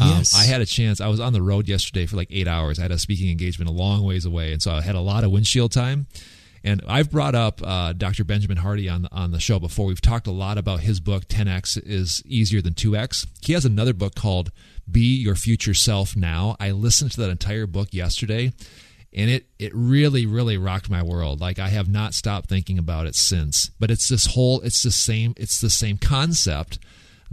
Um, 0.00 0.08
yes. 0.08 0.34
I 0.34 0.44
had 0.44 0.60
a 0.60 0.66
chance. 0.66 1.00
I 1.00 1.08
was 1.08 1.20
on 1.20 1.32
the 1.32 1.42
road 1.42 1.68
yesterday 1.68 2.06
for 2.06 2.16
like 2.16 2.28
eight 2.30 2.48
hours. 2.48 2.78
I 2.78 2.82
had 2.82 2.90
a 2.90 2.98
speaking 2.98 3.30
engagement 3.30 3.68
a 3.70 3.72
long 3.72 4.04
ways 4.04 4.24
away, 4.24 4.52
and 4.52 4.60
so 4.60 4.72
I 4.72 4.82
had 4.82 4.94
a 4.94 5.00
lot 5.00 5.24
of 5.24 5.30
windshield 5.30 5.72
time. 5.72 6.06
And 6.66 6.80
I've 6.88 7.10
brought 7.10 7.34
up 7.34 7.60
uh, 7.62 7.92
Dr. 7.92 8.24
Benjamin 8.24 8.56
Hardy 8.56 8.88
on 8.88 9.02
the, 9.02 9.12
on 9.12 9.32
the 9.32 9.38
show 9.38 9.58
before. 9.58 9.84
We've 9.84 10.00
talked 10.00 10.26
a 10.26 10.32
lot 10.32 10.56
about 10.56 10.80
his 10.80 10.98
book, 10.98 11.28
10x 11.28 11.78
is 11.84 12.22
easier 12.24 12.62
than 12.62 12.72
2x. 12.72 13.26
He 13.42 13.52
has 13.52 13.66
another 13.66 13.92
book 13.92 14.14
called 14.14 14.50
Be 14.90 15.14
Your 15.14 15.34
Future 15.34 15.74
Self 15.74 16.16
Now. 16.16 16.56
I 16.58 16.70
listened 16.70 17.12
to 17.12 17.20
that 17.20 17.30
entire 17.30 17.66
book 17.66 17.88
yesterday, 17.92 18.54
and 19.14 19.30
it 19.30 19.46
it 19.58 19.72
really 19.74 20.26
really 20.26 20.58
rocked 20.58 20.90
my 20.90 21.02
world 21.02 21.40
like 21.40 21.58
i 21.58 21.68
have 21.68 21.88
not 21.88 22.14
stopped 22.14 22.48
thinking 22.48 22.78
about 22.78 23.06
it 23.06 23.14
since 23.14 23.70
but 23.78 23.90
it's 23.90 24.08
this 24.08 24.26
whole 24.26 24.60
it's 24.62 24.82
the 24.82 24.90
same 24.90 25.32
it's 25.36 25.60
the 25.60 25.70
same 25.70 25.96
concept 25.96 26.78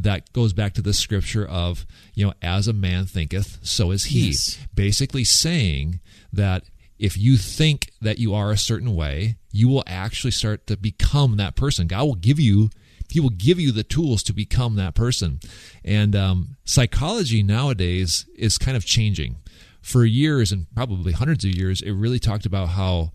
that 0.03 0.31
goes 0.33 0.53
back 0.53 0.73
to 0.73 0.81
the 0.81 0.93
scripture 0.93 1.45
of 1.45 1.85
you 2.13 2.25
know 2.25 2.33
as 2.41 2.67
a 2.67 2.73
man 2.73 3.05
thinketh 3.05 3.59
so 3.61 3.91
is 3.91 4.05
he. 4.05 4.27
Yes. 4.27 4.59
basically 4.73 5.23
saying 5.23 5.99
that 6.33 6.63
if 6.99 7.17
you 7.17 7.37
think 7.37 7.91
that 8.01 8.19
you 8.19 8.33
are 8.33 8.51
a 8.51 8.57
certain 8.57 8.95
way 8.95 9.37
you 9.51 9.67
will 9.67 9.83
actually 9.87 10.31
start 10.31 10.67
to 10.67 10.77
become 10.77 11.37
that 11.37 11.55
person. 11.55 11.87
God 11.87 12.03
will 12.03 12.15
give 12.15 12.39
you 12.39 12.69
he 13.09 13.19
will 13.19 13.29
give 13.29 13.59
you 13.59 13.73
the 13.73 13.83
tools 13.83 14.23
to 14.23 14.33
become 14.33 14.77
that 14.77 14.95
person. 14.95 15.41
And 15.83 16.15
um, 16.15 16.55
psychology 16.63 17.43
nowadays 17.43 18.25
is 18.37 18.57
kind 18.57 18.77
of 18.77 18.85
changing. 18.85 19.35
For 19.81 20.05
years 20.05 20.53
and 20.53 20.67
probably 20.73 21.11
hundreds 21.11 21.43
of 21.43 21.53
years, 21.53 21.81
it 21.81 21.91
really 21.91 22.19
talked 22.19 22.45
about 22.45 22.69
how 22.69 23.11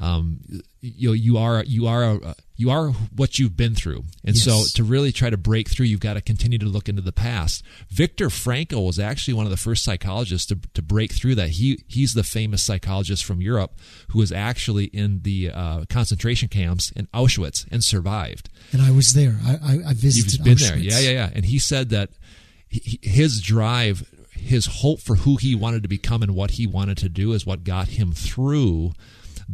um, 0.00 0.40
you 0.80 1.08
know 1.08 1.12
you 1.12 1.36
are 1.36 1.62
you 1.64 1.86
are 1.86 2.02
a, 2.02 2.34
you 2.56 2.70
are 2.70 2.88
what 3.14 3.38
you've 3.38 3.56
been 3.56 3.74
through, 3.74 4.04
and 4.24 4.34
yes. 4.34 4.44
so 4.44 4.62
to 4.76 4.82
really 4.82 5.12
try 5.12 5.28
to 5.28 5.36
break 5.36 5.68
through, 5.68 5.86
you've 5.86 6.00
got 6.00 6.14
to 6.14 6.22
continue 6.22 6.58
to 6.58 6.66
look 6.66 6.88
into 6.88 7.02
the 7.02 7.12
past. 7.12 7.62
Viktor 7.90 8.28
Frankl 8.28 8.86
was 8.86 8.98
actually 8.98 9.34
one 9.34 9.44
of 9.44 9.50
the 9.50 9.58
first 9.58 9.84
psychologists 9.84 10.46
to, 10.48 10.58
to 10.72 10.80
break 10.80 11.12
through 11.12 11.34
that. 11.34 11.50
He 11.50 11.84
he's 11.86 12.14
the 12.14 12.22
famous 12.22 12.62
psychologist 12.62 13.26
from 13.26 13.42
Europe 13.42 13.78
who 14.08 14.18
was 14.18 14.32
actually 14.32 14.86
in 14.86 15.20
the 15.20 15.50
uh, 15.50 15.84
concentration 15.90 16.48
camps 16.48 16.90
in 16.92 17.06
Auschwitz 17.08 17.66
and 17.70 17.84
survived. 17.84 18.48
And 18.72 18.80
I 18.80 18.90
was 18.90 19.12
there. 19.12 19.36
I, 19.44 19.52
I, 19.52 19.78
I 19.88 19.92
visited. 19.92 20.32
You've 20.32 20.44
been 20.44 20.54
Auschwitz. 20.54 20.68
there, 20.68 20.78
yeah, 20.78 20.98
yeah, 21.00 21.10
yeah. 21.10 21.30
And 21.34 21.44
he 21.44 21.58
said 21.58 21.90
that 21.90 22.08
he, 22.68 22.98
his 23.02 23.42
drive 23.42 24.08
his 24.32 24.64
hope 24.66 25.00
for 25.00 25.16
who 25.16 25.36
he 25.36 25.54
wanted 25.54 25.82
to 25.82 25.88
become 25.88 26.22
and 26.22 26.34
what 26.34 26.52
he 26.52 26.66
wanted 26.66 26.96
to 26.96 27.10
do 27.10 27.32
is 27.32 27.44
what 27.44 27.64
got 27.64 27.88
him 27.88 28.12
through 28.12 28.92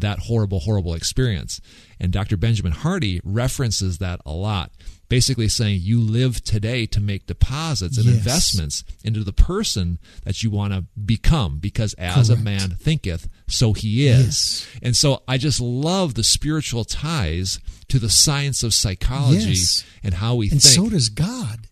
that 0.01 0.21
horrible, 0.21 0.61
horrible 0.61 0.95
experience. 0.95 1.61
And 1.99 2.13
Dr. 2.13 2.37
Benjamin 2.37 2.73
Hardy 2.73 3.21
references 3.25 3.99
that 3.99 4.21
a 4.27 4.33
lot, 4.33 4.71
basically 5.09 5.49
saying 5.49 5.81
you 5.83 6.01
live 6.01 6.43
today 6.45 6.87
to 6.87 7.01
make 7.01 7.27
deposits 7.27 7.97
and 7.97 8.07
yes. 8.07 8.17
investments 8.17 8.85
into 9.03 9.25
the 9.25 9.33
person 9.33 9.99
that 10.25 10.43
you 10.43 10.51
want 10.51 10.73
to 10.73 10.85
become, 11.01 11.59
because 11.59 11.95
as 11.95 12.29
Correct. 12.29 12.41
a 12.41 12.45
man 12.45 12.71
thinketh, 12.71 13.29
so 13.49 13.73
he 13.73 14.07
is. 14.09 14.27
Yes. 14.27 14.67
And 14.83 14.97
so 14.97 15.23
I 15.27 15.39
just 15.39 15.61
love 15.61 16.15
the 16.15 16.25
spiritual 16.25 16.85
ties 16.85 17.59
to 17.89 17.99
the 17.99 18.11
science 18.11 18.63
of 18.63 18.75
psychology 18.75 19.51
yes. 19.51 19.85
and 20.03 20.15
how 20.15 20.35
we 20.35 20.51
and 20.51 20.63
think. 20.63 20.77
And 20.77 20.85
so 20.87 20.91
does 20.91 21.09
God. 21.09 21.69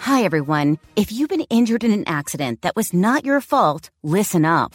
Hi, 0.00 0.22
everyone. 0.24 0.78
If 0.96 1.12
you've 1.12 1.28
been 1.28 1.46
injured 1.50 1.84
in 1.84 1.92
an 1.92 2.04
accident 2.06 2.62
that 2.62 2.74
was 2.74 2.92
not 2.92 3.24
your 3.24 3.40
fault, 3.40 3.90
listen 4.02 4.44
up. 4.44 4.74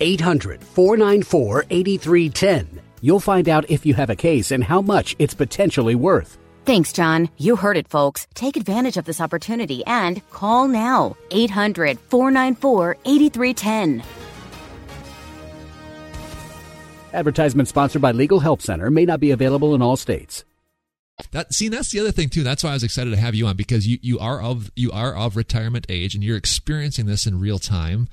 800 0.00 0.62
494 0.62 1.66
8310. 1.70 2.80
You'll 3.00 3.20
find 3.20 3.48
out 3.48 3.70
if 3.70 3.86
you 3.86 3.94
have 3.94 4.10
a 4.10 4.16
case 4.16 4.50
and 4.50 4.64
how 4.64 4.82
much 4.82 5.14
it's 5.18 5.34
potentially 5.34 5.94
worth. 5.94 6.38
Thanks, 6.64 6.92
John. 6.92 7.30
You 7.38 7.56
heard 7.56 7.76
it, 7.76 7.88
folks. 7.88 8.26
Take 8.34 8.56
advantage 8.56 8.96
of 8.96 9.04
this 9.06 9.20
opportunity 9.20 9.82
and 9.86 10.20
call 10.30 10.68
now. 10.68 11.16
800 11.30 11.98
494 11.98 12.96
8310. 13.04 14.02
Advertisement 17.14 17.68
sponsored 17.68 18.02
by 18.02 18.12
Legal 18.12 18.40
Help 18.40 18.60
Center 18.60 18.90
may 18.90 19.06
not 19.06 19.18
be 19.18 19.30
available 19.30 19.74
in 19.74 19.80
all 19.80 19.96
states. 19.96 20.44
That 21.32 21.52
see, 21.52 21.68
that's 21.68 21.90
the 21.90 22.00
other 22.00 22.12
thing 22.12 22.28
too. 22.28 22.42
That's 22.42 22.62
why 22.62 22.70
I 22.70 22.74
was 22.74 22.84
excited 22.84 23.10
to 23.10 23.16
have 23.16 23.34
you 23.34 23.46
on 23.46 23.56
because 23.56 23.86
you, 23.86 23.98
you 24.00 24.18
are 24.18 24.40
of 24.40 24.70
you 24.76 24.90
are 24.92 25.14
of 25.14 25.36
retirement 25.36 25.84
age 25.88 26.14
and 26.14 26.22
you're 26.22 26.36
experiencing 26.36 27.06
this 27.06 27.26
in 27.26 27.40
real 27.40 27.58
time. 27.58 28.08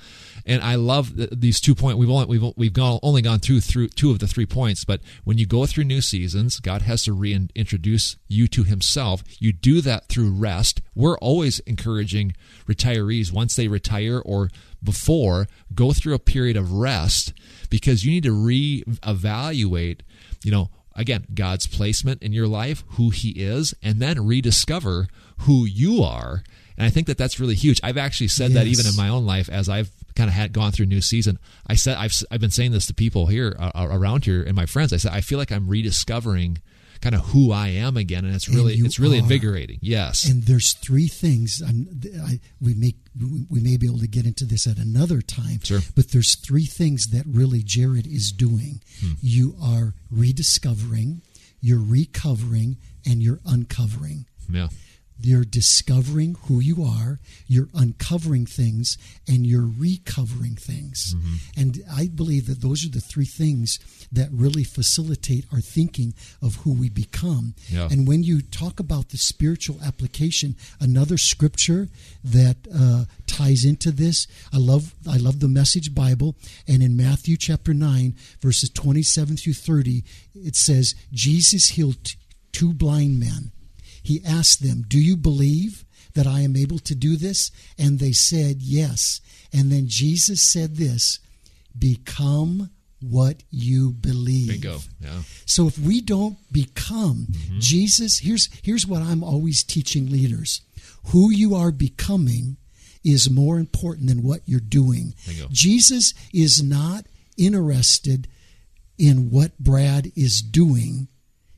And 0.46 0.62
I 0.62 0.76
love 0.76 1.14
these 1.16 1.60
two 1.60 1.76
points. 1.76 1.98
We've 1.98 2.10
only 2.10 2.26
we've 2.26 2.54
we've 2.56 2.74
gone, 2.74 3.00
only 3.04 3.22
gone 3.22 3.40
through 3.40 3.62
through 3.62 3.90
two 3.90 4.12
of 4.12 4.20
the 4.20 4.28
three 4.28 4.46
points, 4.46 4.86
but 4.86 5.02
when 5.24 5.38
you 5.38 5.46
go 5.46 5.66
through 5.66 5.86
new 5.86 6.02
seasons, 6.02 6.60
God 6.60 6.82
has 6.82 7.04
to 7.04 7.14
reintroduce 7.14 8.18
you 8.28 8.48
to 8.50 8.64
Himself. 8.64 9.24
You 9.40 9.54
do 9.54 9.82
that 9.82 10.08
through 10.08 10.32
rest. 10.32 10.82
We're 10.94 11.18
always 11.20 11.60
encouraging 11.60 12.36
retirees 12.68 13.32
once 13.32 13.56
they 13.56 13.68
retire 13.68 14.20
or 14.20 14.50
before 14.84 15.48
go 15.74 15.94
through 15.94 16.14
a 16.14 16.20
period 16.20 16.58
of 16.58 16.72
rest 16.72 17.34
because 17.70 18.06
you 18.06 18.12
need 18.12 18.24
to 18.24 18.32
reevaluate. 18.32 20.02
You 20.44 20.52
know 20.52 20.70
again, 20.96 21.26
God's 21.34 21.68
placement 21.68 22.22
in 22.22 22.34
your 22.34 22.48
life, 22.48 22.84
who 22.90 23.10
He 23.10 23.30
is, 23.32 23.74
and 23.82 24.00
then 24.00 24.26
rediscover 24.26 25.08
who 25.40 25.66
you 25.66 26.04
are. 26.04 26.44
And 26.78 26.86
I 26.86 26.90
think 26.90 27.08
that 27.08 27.18
that's 27.18 27.40
really 27.40 27.56
huge. 27.56 27.80
I've 27.84 27.98
actually 27.98 28.28
said 28.28 28.52
yes. 28.52 28.60
that 28.64 28.68
even 28.68 28.86
in 28.86 28.96
my 28.96 29.10
own 29.10 29.26
life 29.26 29.50
as 29.50 29.70
I've 29.70 29.92
kind 30.16 30.30
of 30.30 30.34
had 30.34 30.54
gone 30.54 30.72
through 30.72 30.86
new 30.88 31.02
season. 31.02 31.40
I 31.68 31.76
said 31.76 31.98
I've 31.98 32.14
I've 32.32 32.42
been 32.42 32.52
saying 32.52 32.72
this 32.72 32.88
to 32.88 32.94
people 32.94 33.28
here 33.28 33.56
uh, 33.60 33.72
around 33.76 34.26
here 34.26 34.44
and 34.44 34.56
my 34.56 34.66
friends. 34.66 34.94
I 34.94 34.98
said 34.98 35.12
I 35.12 35.22
feel 35.22 35.38
like 35.38 35.52
I'm 35.52 35.68
rediscovering 35.68 36.60
kind 37.02 37.14
of 37.16 37.22
who 37.28 37.52
I 37.52 37.68
am 37.68 37.98
again, 37.98 38.26
and 38.26 38.34
it's 38.34 38.48
really 38.50 38.74
And 38.76 38.86
it's 38.86 39.00
really 39.00 39.18
are. 39.18 39.22
invigorating. 39.22 39.80
Yes, 39.82 40.28
And 40.28 40.44
there's 40.44 40.74
three 40.74 41.08
things. 41.08 41.62
I'm, 41.62 41.88
I, 42.26 42.40
we 42.62 42.74
make 42.74 42.96
we 43.50 43.60
get 44.16 44.26
into 44.26 44.46
this 44.46 44.66
at 44.66 44.78
another 44.78 45.22
time. 45.22 45.60
Sure. 45.64 45.82
But 45.96 46.12
there's 46.12 46.36
three 46.40 46.66
things 46.66 47.08
that 47.08 47.26
really 47.28 47.62
Jared 47.64 48.08
is 48.08 48.32
doing. 48.32 48.82
Hmm. 49.02 49.14
You 49.22 49.56
are 49.62 49.94
rediscovering, 50.10 51.22
you're 51.62 51.84
recovering, 51.84 52.78
and 53.06 53.22
you're 53.22 53.42
uncovering. 53.46 54.26
yeah, 54.50 54.70
You're 55.22 55.46
discovering 55.46 56.36
who 56.44 56.60
you 56.60 56.84
are, 56.84 57.20
you're 57.48 57.70
uncovering 57.74 58.46
things, 58.46 58.98
and 59.28 59.48
you're 59.48 59.70
recovering 59.78 60.56
things. 60.56 61.16
Mm-hmm. 61.16 61.62
And 61.62 61.84
I 61.92 62.08
believe 62.08 62.48
that 62.48 62.62
those 62.62 62.86
are 62.86 62.90
the 62.90 63.00
three 63.00 63.26
things 63.26 63.80
that 64.12 64.30
really 64.32 64.64
facilitate 64.64 65.46
our 65.52 65.62
thinking 65.62 66.14
of 66.42 66.58
who 66.58 66.74
we 66.74 66.90
become. 66.90 67.56
Yeah. 67.70 67.88
And 67.90 68.08
when 68.08 68.24
you 68.24 68.42
talk 68.42 68.80
about 68.80 69.10
the 69.10 69.18
spiritual 69.18 69.80
application, 69.84 70.56
another 70.80 71.18
scripture 71.18 71.88
that 72.24 72.58
uh, 72.74 73.06
ties 73.26 73.66
into 73.66 73.92
this, 73.92 74.28
I 74.54 74.58
love 74.58 74.94
I 75.10 75.18
love 75.18 75.40
the 75.40 75.48
Message 75.48 75.96
Bible, 75.96 76.36
and 76.68 76.84
in 76.84 76.98
Matthew 76.98 77.38
chapter 77.38 77.74
nine, 77.74 78.16
verses 78.42 78.70
twenty-seven 78.70 79.38
through 79.38 79.54
thirty, 79.54 80.04
it 80.36 80.56
says 80.56 80.94
Jesus 81.12 81.70
healed 81.70 82.16
two 82.52 82.74
blind 82.74 83.20
men. 83.20 83.52
He 84.06 84.22
asked 84.26 84.62
them, 84.64 84.84
Do 84.88 85.00
you 85.00 85.18
believe 85.18 85.84
that 86.14 86.28
I 86.28 86.42
am 86.42 86.56
able 86.56 86.80
to 86.80 86.96
do 86.96 87.18
this? 87.18 87.52
And 87.78 88.00
they 88.00 88.12
said, 88.14 88.62
Yes. 88.62 89.20
And 89.52 89.72
then 89.72 89.88
Jesus 89.88 90.42
said 90.42 90.76
this 90.78 91.20
Become 91.78 92.70
what 93.02 93.44
you 93.52 93.92
believe. 93.92 94.48
bingo. 94.50 94.80
Yeah, 95.02 95.22
So 95.46 95.68
if 95.68 95.78
we 95.78 96.02
don't 96.02 96.38
become 96.52 97.28
Mm-hmm. 97.32 97.60
Jesus, 97.60 98.20
here's 98.20 98.50
here's 98.64 98.88
what 98.88 99.02
I'm 99.02 99.24
always 99.24 99.64
teaching 99.64 100.10
leaders. 100.10 100.62
Who 101.12 101.30
you 101.32 101.54
are 101.56 101.72
becoming 101.72 102.58
is 103.04 103.30
more 103.30 103.60
important 103.60 104.08
than 104.08 104.24
what 104.24 104.42
you're 104.46 104.60
doing. 104.60 105.14
Bingo. 105.28 105.48
Jesus 105.52 106.14
is 106.34 106.64
not 106.64 107.06
interested 107.38 108.28
in 108.98 109.30
what 109.30 109.58
Brad 109.60 110.12
is 110.16 110.42
doing. 110.42 111.08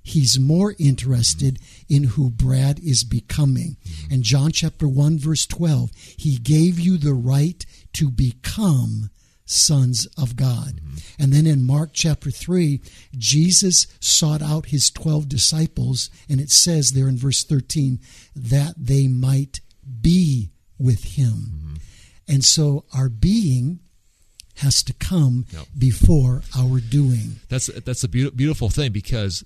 He's 0.08 0.40
more 0.40 0.74
interested 0.80 1.60
in 1.90 2.04
who 2.06 2.30
Brad 2.30 2.80
is 2.80 3.04
becoming. 3.04 3.78
And 4.10 4.24
John 4.24 4.52
chapter 4.52 4.88
1 4.88 5.20
verse 5.20 5.46
12, 5.46 5.92
he 6.18 6.38
gave 6.38 6.80
you 6.80 6.98
the 6.98 7.14
right 7.14 7.66
to 7.94 8.10
become 8.10 9.10
sons 9.46 10.08
of 10.18 10.36
God. 10.36 10.82
Mm-hmm. 10.82 10.98
And 11.24 11.34
then 11.34 11.46
in 11.48 11.66
Mark 11.66 11.92
chapter 11.94 12.32
3, 12.32 12.82
Jesus 13.18 13.88
sought 14.00 14.42
out 14.42 14.68
his 14.68 14.90
12 14.92 15.28
disciples, 15.30 16.10
and 16.30 16.40
it 16.42 16.52
says 16.52 16.92
there 16.92 17.08
in 17.08 17.18
verse 17.18 17.44
13 17.44 18.00
that 18.36 18.74
they 18.78 19.08
might 19.08 19.62
be 20.02 20.50
with 20.78 21.04
him. 21.18 21.34
Mm-hmm. 21.34 21.74
And 22.30 22.44
so 22.46 22.84
our 22.94 23.10
being 23.10 23.80
has 24.56 24.84
to 24.84 24.94
come 24.94 25.46
Yep. 25.54 25.68
before 25.78 26.42
our 26.58 26.80
doing. 26.80 27.40
that's 27.48 27.68
that's 27.86 28.04
a 28.04 28.08
beautiful 28.10 28.36
beautiful 28.36 28.70
thing 28.70 28.92
because 28.92 29.44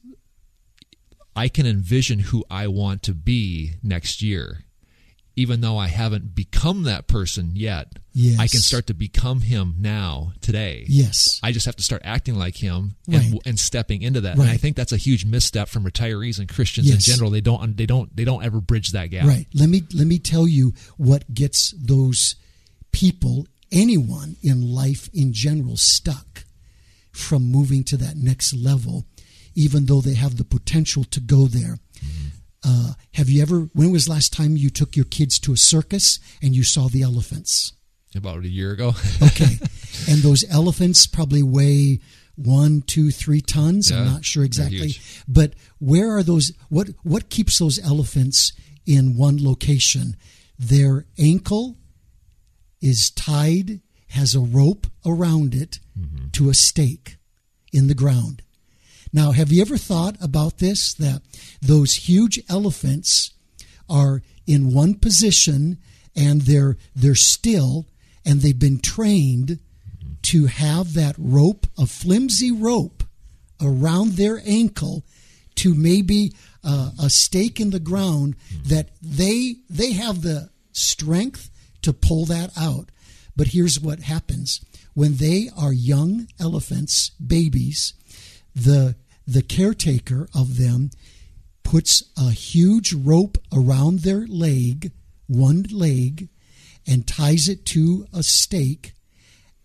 I 1.35 1.47
can 1.47 1.65
envision 1.65 2.19
who 2.19 2.43
I 2.49 2.67
want 2.67 3.03
to 3.03 3.13
be 3.13 3.73
next 3.81 4.21
year, 4.21 4.65
even 5.35 5.61
though 5.61 5.77
I 5.77 5.87
haven't 5.87 6.35
become 6.35 6.83
that 6.83 7.07
person 7.07 7.51
yet. 7.55 7.87
Yes. 8.13 8.37
I 8.39 8.47
can 8.47 8.59
start 8.59 8.87
to 8.87 8.93
become 8.93 9.39
him 9.41 9.75
now 9.79 10.33
today. 10.41 10.83
Yes. 10.89 11.39
I 11.41 11.53
just 11.53 11.65
have 11.65 11.77
to 11.77 11.83
start 11.83 12.01
acting 12.03 12.35
like 12.35 12.57
him 12.57 12.95
and, 13.07 13.15
Right. 13.33 13.41
and 13.45 13.57
stepping 13.57 14.01
into 14.01 14.19
that. 14.21 14.37
And 14.37 14.49
I 14.49 14.57
think 14.57 14.75
that's 14.75 14.91
a 14.91 14.97
huge 14.97 15.23
misstep 15.25 15.69
from 15.69 15.85
retirees 15.85 16.37
and 16.37 16.49
Christians 16.49 16.87
Yes. 16.89 17.07
in 17.07 17.13
general. 17.13 17.31
They 17.31 17.39
don't 17.39 17.77
they 17.77 17.85
don't 17.85 18.13
they 18.15 18.25
don't 18.25 18.43
ever 18.43 18.59
bridge 18.59 18.89
that 18.91 19.05
gap. 19.09 19.25
Right. 19.25 19.47
Let 19.53 19.69
me 19.69 19.83
let 19.93 20.07
me 20.07 20.19
tell 20.19 20.47
you 20.49 20.73
what 20.97 21.33
gets 21.33 21.73
those 21.79 22.35
people, 22.91 23.47
anyone 23.71 24.35
in 24.41 24.69
life 24.73 25.09
in 25.13 25.31
general, 25.31 25.77
stuck 25.77 26.43
from 27.13 27.43
moving 27.43 27.83
to 27.85 27.95
that 27.97 28.17
next 28.17 28.53
level, 28.53 29.05
even 29.55 29.85
though 29.85 30.01
they 30.01 30.13
have 30.15 30.37
the 30.37 30.43
potential 30.45 31.03
to 31.05 31.19
go 31.19 31.47
there. 31.47 31.77
Uh, 32.63 32.93
have 33.15 33.29
you 33.29 33.41
ever? 33.41 33.69
When 33.73 33.91
was 33.91 34.05
the 34.05 34.11
last 34.11 34.31
time 34.33 34.55
you 34.55 34.69
took 34.69 34.95
your 34.95 35.05
kids 35.05 35.39
to 35.39 35.53
a 35.53 35.57
circus 35.57 36.19
and 36.43 36.55
you 36.55 36.63
saw 36.63 36.87
the 36.87 37.01
elephants? 37.01 37.73
About 38.15 38.43
a 38.45 38.49
year 38.49 38.71
ago. 38.71 38.93
Okay, 39.23 39.57
and 40.09 40.21
those 40.21 40.43
elephants 40.49 41.07
probably 41.07 41.41
weigh 41.43 41.99
one, 42.35 42.81
two, 42.81 43.09
three 43.11 43.41
tons. 43.41 43.91
I'm 43.91 44.05
not 44.05 44.25
sure 44.25 44.43
exactly, 44.43 44.91
but 45.27 45.53
where 45.79 46.11
are 46.15 46.23
those? 46.23 46.51
What 46.69 46.89
what 47.03 47.29
keeps 47.29 47.57
those 47.59 47.79
elephants 47.79 48.53
in 48.85 49.17
one 49.17 49.43
location? 49.43 50.15
Their 50.59 51.05
ankle 51.17 51.77
is 52.81 53.09
tied, 53.11 53.81
has 54.09 54.35
a 54.35 54.39
rope 54.39 54.87
around 55.05 55.53
it 55.55 55.79
Mm-hmm. 55.99 56.29
to 56.31 56.49
a 56.49 56.53
stake 56.53 57.17
in 57.73 57.87
the 57.87 57.93
ground. 57.93 58.41
Now, 59.13 59.31
have 59.31 59.51
you 59.51 59.61
ever 59.61 59.77
thought 59.77 60.15
about 60.21 60.59
this? 60.59 60.93
That 60.93 61.21
those 61.61 62.07
huge 62.07 62.41
elephants 62.49 63.31
are 63.89 64.21
in 64.47 64.73
one 64.73 64.95
position 64.95 65.77
and 66.15 66.41
they're 66.41 66.77
they're 66.95 67.15
still 67.15 67.87
and 68.25 68.41
they've 68.41 68.57
been 68.57 68.79
trained 68.79 69.59
to 70.23 70.45
have 70.45 70.93
that 70.93 71.15
rope, 71.17 71.67
a 71.77 71.85
flimsy 71.85 72.51
rope 72.51 73.03
around 73.59 74.13
their 74.13 74.41
ankle 74.45 75.03
to 75.55 75.73
maybe 75.73 76.33
uh, 76.63 76.91
a 77.01 77.09
stake 77.09 77.59
in 77.59 77.71
the 77.71 77.79
ground 77.79 78.35
that 78.65 78.89
they 79.01 79.55
they 79.69 79.91
have 79.93 80.21
the 80.21 80.49
strength 80.71 81.49
to 81.81 81.91
pull 81.91 82.25
that 82.25 82.51
out. 82.57 82.89
But 83.35 83.47
here's 83.47 83.79
what 83.79 83.99
happens 84.01 84.61
when 84.93 85.15
they 85.17 85.49
are 85.57 85.73
young 85.73 86.27
elephants, 86.39 87.09
babies, 87.11 87.93
the 88.55 88.95
the 89.27 89.41
caretaker 89.41 90.27
of 90.35 90.57
them 90.57 90.89
puts 91.63 92.03
a 92.17 92.31
huge 92.31 92.93
rope 92.93 93.37
around 93.53 93.99
their 93.99 94.25
leg, 94.27 94.91
one 95.27 95.63
leg, 95.71 96.27
and 96.87 97.07
ties 97.07 97.47
it 97.47 97.65
to 97.67 98.05
a 98.13 98.23
stake. 98.23 98.93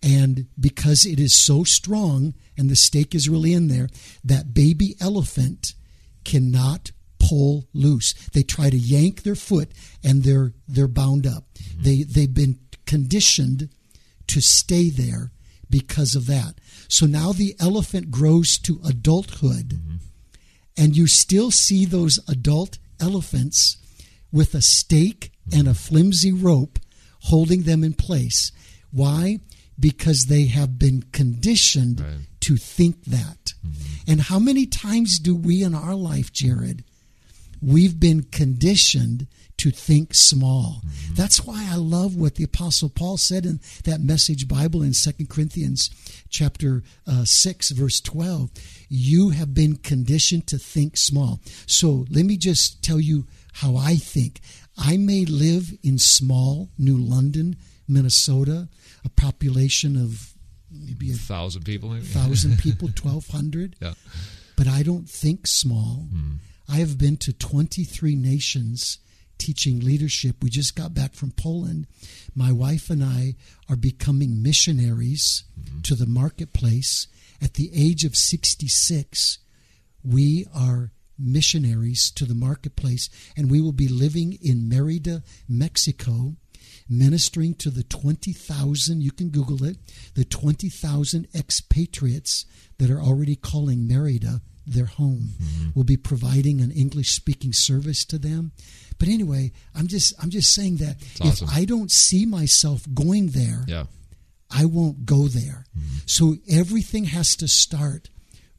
And 0.01 0.47
because 0.59 1.05
it 1.05 1.19
is 1.19 1.37
so 1.37 1.63
strong 1.63 2.33
and 2.57 2.69
the 2.69 2.75
stake 2.75 3.15
is 3.15 3.27
really 3.27 3.53
in 3.53 3.67
there, 3.67 3.89
that 4.23 4.53
baby 4.53 4.95
elephant 5.01 5.73
cannot 6.23 6.91
pull 7.19 7.67
loose. 7.73 8.13
They 8.31 8.43
try 8.43 8.69
to 8.69 8.77
yank 8.77 9.23
their 9.23 9.35
foot 9.35 9.71
and 10.03 10.23
they're 10.23 10.53
they're 10.67 10.87
bound 10.87 11.25
up. 11.25 11.45
Mm-hmm. 11.55 11.83
They 11.83 12.03
they've 12.03 12.33
been 12.33 12.59
conditioned 12.85 13.69
to 14.27 14.41
stay 14.41 14.89
there 14.89 15.31
because 15.69 16.15
of 16.15 16.25
that. 16.27 16.55
So 16.87 17.05
now 17.05 17.31
the 17.33 17.55
elephant 17.59 18.11
grows 18.11 18.57
to 18.59 18.79
adulthood 18.85 19.79
and 20.77 20.95
you 20.95 21.07
still 21.07 21.51
see 21.51 21.85
those 21.85 22.19
adult 22.27 22.77
elephants 22.99 23.77
with 24.31 24.53
a 24.53 24.61
stake 24.61 25.31
and 25.51 25.67
a 25.67 25.73
flimsy 25.73 26.31
rope 26.31 26.79
holding 27.21 27.63
them 27.63 27.83
in 27.83 27.93
place. 27.93 28.51
Why? 28.91 29.39
Because 29.79 30.25
they 30.25 30.45
have 30.45 30.77
been 30.79 31.03
conditioned 31.11 31.99
Right. 31.99 32.19
to 32.41 32.57
think 32.57 33.05
that. 33.05 33.53
And 34.07 34.21
how 34.21 34.39
many 34.39 34.65
times 34.65 35.19
do 35.19 35.35
we 35.35 35.63
in 35.63 35.73
our 35.75 35.95
life, 35.95 36.31
Jared, 36.31 36.83
we've 37.61 37.99
been 37.99 38.23
conditioned 38.23 39.27
to 39.57 39.71
think 39.71 40.13
small. 40.13 40.81
That's 41.13 41.43
why 41.43 41.67
I 41.71 41.75
love 41.77 42.15
what 42.15 42.35
the 42.35 42.43
apostle 42.43 42.89
Paul 42.89 43.17
said 43.17 43.45
in 43.45 43.59
that 43.85 44.01
message 44.01 44.47
Bible 44.47 44.83
in 44.83 44.91
2 44.93 45.25
Corinthians 45.27 45.89
chapter 46.29 46.83
uh, 47.07 47.25
6 47.25 47.71
verse 47.71 47.99
12. 48.01 48.51
You 48.89 49.29
have 49.31 49.53
been 49.55 49.77
conditioned 49.77 50.45
to 50.47 50.57
think 50.59 50.95
small. 50.97 51.39
So 51.65 52.05
let 52.09 52.25
me 52.25 52.37
just 52.37 52.83
tell 52.83 52.99
you 52.99 53.25
how 53.53 53.75
I 53.75 53.95
think. 53.95 54.41
I 54.77 54.97
may 54.97 55.25
live 55.25 55.73
in 55.81 55.97
small 55.97 56.69
New 56.77 56.97
London, 56.97 57.55
Minnesota, 57.87 58.67
a 59.03 59.09
population 59.09 59.95
of 59.97 60.33
maybe 60.71 61.11
a 61.11 61.15
thousand 61.15 61.63
people. 61.65 61.89
maybe? 61.89 62.05
thousand 62.05 62.59
people, 62.65 62.89
1200 62.89 63.75
Yeah. 63.81 63.93
but 64.55 64.67
I 64.67 64.83
don't 64.83 65.09
think 65.09 65.47
small. 65.47 66.05
I 66.69 66.75
have 66.75 66.97
been 66.99 67.17
to 67.17 67.33
23 67.33 68.15
nations 68.15 68.99
teaching 69.37 69.79
leadership. 69.79 70.43
We 70.43 70.49
just 70.49 70.75
got 70.75 70.93
back 70.93 71.13
from 71.13 71.31
Poland. 71.31 71.87
My 72.35 72.51
wife 72.51 72.89
and 72.89 73.03
I 73.03 73.35
are 73.69 73.75
becoming 73.75 74.41
missionaries 74.41 75.43
mm-hmm. 75.59 75.81
to 75.81 75.95
the 75.95 76.07
marketplace. 76.07 77.07
At 77.41 77.53
the 77.53 77.71
age 77.73 78.03
of 78.03 78.15
66, 78.15 79.39
we 80.03 80.45
are 80.55 80.91
missionaries 81.19 82.11
to 82.11 82.25
the 82.25 82.35
marketplace, 82.35 83.09
and 83.35 83.49
we 83.49 83.61
will 83.61 83.71
be 83.71 83.87
living 83.87 84.37
in 84.41 84.69
Merida, 84.69 85.23
Mexico. 85.47 86.35
ministering 86.89 87.53
to 87.53 87.69
the 87.69 87.83
20,000, 87.83 89.01
you 89.01 89.11
can 89.11 89.27
Google 89.29 89.63
it, 89.65 89.77
the 90.13 90.23
20,000 90.23 91.27
expatriates 91.35 92.45
that 92.77 92.89
are 92.89 93.01
already 93.01 93.35
calling 93.35 93.87
Merida 93.87 94.41
their 94.67 94.85
home. 94.85 95.33
Mm-hmm. 95.41 95.69
We'll 95.75 95.85
be 95.85 95.97
providing 95.97 96.61
an 96.61 96.71
English 96.71 97.11
speaking 97.11 97.53
service 97.53 98.05
to 98.05 98.17
them. 98.17 98.51
But 98.99 99.07
anyway, 99.07 99.51
I'm 99.75 99.87
just 99.87 100.13
I'm 100.21 100.29
just 100.29 100.53
saying 100.53 100.77
that 100.77 100.97
if 101.21 101.41
I 101.49 101.65
don't 101.65 101.91
see 101.91 102.25
myself 102.25 102.83
going 102.93 103.27
there, 103.27 103.63
yeah. 103.67 103.85
I 104.49 104.65
won't 104.65 105.05
go 105.05 105.27
there. 105.27 105.65
Mm-hmm. 105.77 105.97
So 106.05 106.35
everything 106.49 107.05
has 107.05 107.35
to 107.37 107.47
start 107.47 108.09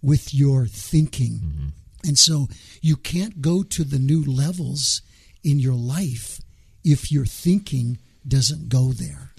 with 0.03 0.33
your 0.33 0.66
thinking. 0.66 1.40
Mm-hmm. 1.42 1.66
And 2.07 2.18
so 2.18 2.49
you 2.81 2.97
can't 2.97 3.42
go 3.42 3.62
to 3.62 3.85
the 3.85 3.99
new 3.99 4.23
levels 4.25 5.03
in 5.42 5.59
your 5.59 5.75
life 5.75 6.40
if 6.85 7.11
your 7.11 7.27
thinking 7.27 7.99
doesn't 8.27 8.68
go 8.68 8.92
there. 8.92 9.33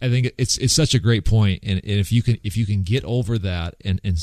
I 0.00 0.08
think 0.08 0.32
it's 0.36 0.58
it's 0.58 0.74
such 0.74 0.94
a 0.94 0.98
great 0.98 1.24
point, 1.24 1.60
and, 1.62 1.78
and 1.78 2.00
if 2.00 2.10
you 2.10 2.24
can 2.24 2.36
if 2.42 2.56
you 2.56 2.66
can 2.66 2.82
get 2.82 3.04
over 3.04 3.38
that 3.38 3.76
and 3.84 4.00
and 4.02 4.18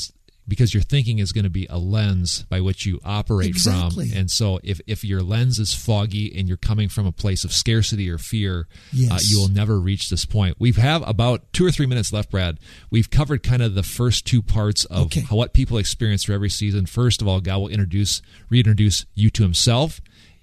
because 0.48 0.74
your 0.74 0.82
thinking 0.82 1.18
is 1.18 1.32
going 1.32 1.44
to 1.44 1.50
be 1.50 1.66
a 1.70 1.78
lens 1.78 2.44
by 2.48 2.60
which 2.60 2.84
you 2.84 3.00
operate 3.04 3.48
exactly. 3.48 4.08
from. 4.08 4.18
And 4.18 4.30
so 4.30 4.58
if, 4.64 4.80
if 4.86 5.04
your 5.04 5.22
lens 5.22 5.58
is 5.58 5.72
foggy 5.74 6.36
and 6.36 6.48
you're 6.48 6.56
coming 6.56 6.88
from 6.88 7.06
a 7.06 7.12
place 7.12 7.44
of 7.44 7.52
scarcity 7.52 8.10
or 8.10 8.18
fear, 8.18 8.66
uh, 8.70 8.74
yes. 8.92 9.12
uh, 9.12 9.18
you 9.28 9.40
will 9.40 9.48
never 9.48 9.78
reach 9.78 10.10
this 10.10 10.24
point. 10.24 10.56
We 10.58 10.72
have 10.72 11.06
about 11.08 11.52
two 11.52 11.64
or 11.64 11.70
three 11.70 11.86
minutes 11.86 12.12
left, 12.12 12.30
Brad. 12.30 12.58
We've 12.90 13.10
covered 13.10 13.42
kind 13.42 13.62
of 13.62 13.74
the 13.74 13.82
first 13.82 14.26
two 14.26 14.42
parts 14.42 14.84
of 14.86 15.06
okay. 15.06 15.20
how, 15.20 15.36
what 15.36 15.54
people 15.54 15.78
experience 15.78 16.24
through 16.24 16.34
every 16.34 16.50
season. 16.50 16.86
First 16.86 17.22
of 17.22 17.28
all, 17.28 17.40
God 17.40 17.58
will 17.58 17.68
introduce, 17.68 18.22
reintroduce 18.48 19.06
you 19.14 19.30
to 19.30 19.42
himself. 19.42 20.00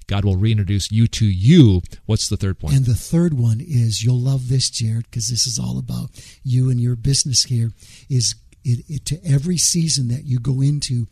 God 0.07 0.23
will 0.23 0.38
reintroduce 0.38 0.89
you 0.89 1.07
to 1.07 1.25
you. 1.25 1.81
What's 2.05 2.29
the 2.29 2.38
third 2.38 2.60
point? 2.60 2.75
And 2.75 2.86
the 2.86 2.95
third 2.95 3.33
one 3.33 3.60
is 3.60 4.03
you'll 4.03 4.19
love 4.19 4.47
this, 4.47 4.69
Jared, 4.69 5.03
because 5.03 5.27
this 5.27 5.45
is 5.45 5.60
all 5.60 5.77
about 5.77 6.12
you 6.43 6.69
and 6.69 6.79
your 6.79 6.95
business 6.95 7.43
here. 7.43 7.71
Is 8.10 8.36
it, 8.67 8.86
it, 8.89 9.06
to 9.06 9.19
every 9.25 9.58
season 9.58 10.10
that 10.10 10.25
you 10.25 10.39
go 10.39 10.62
into, 10.62 11.08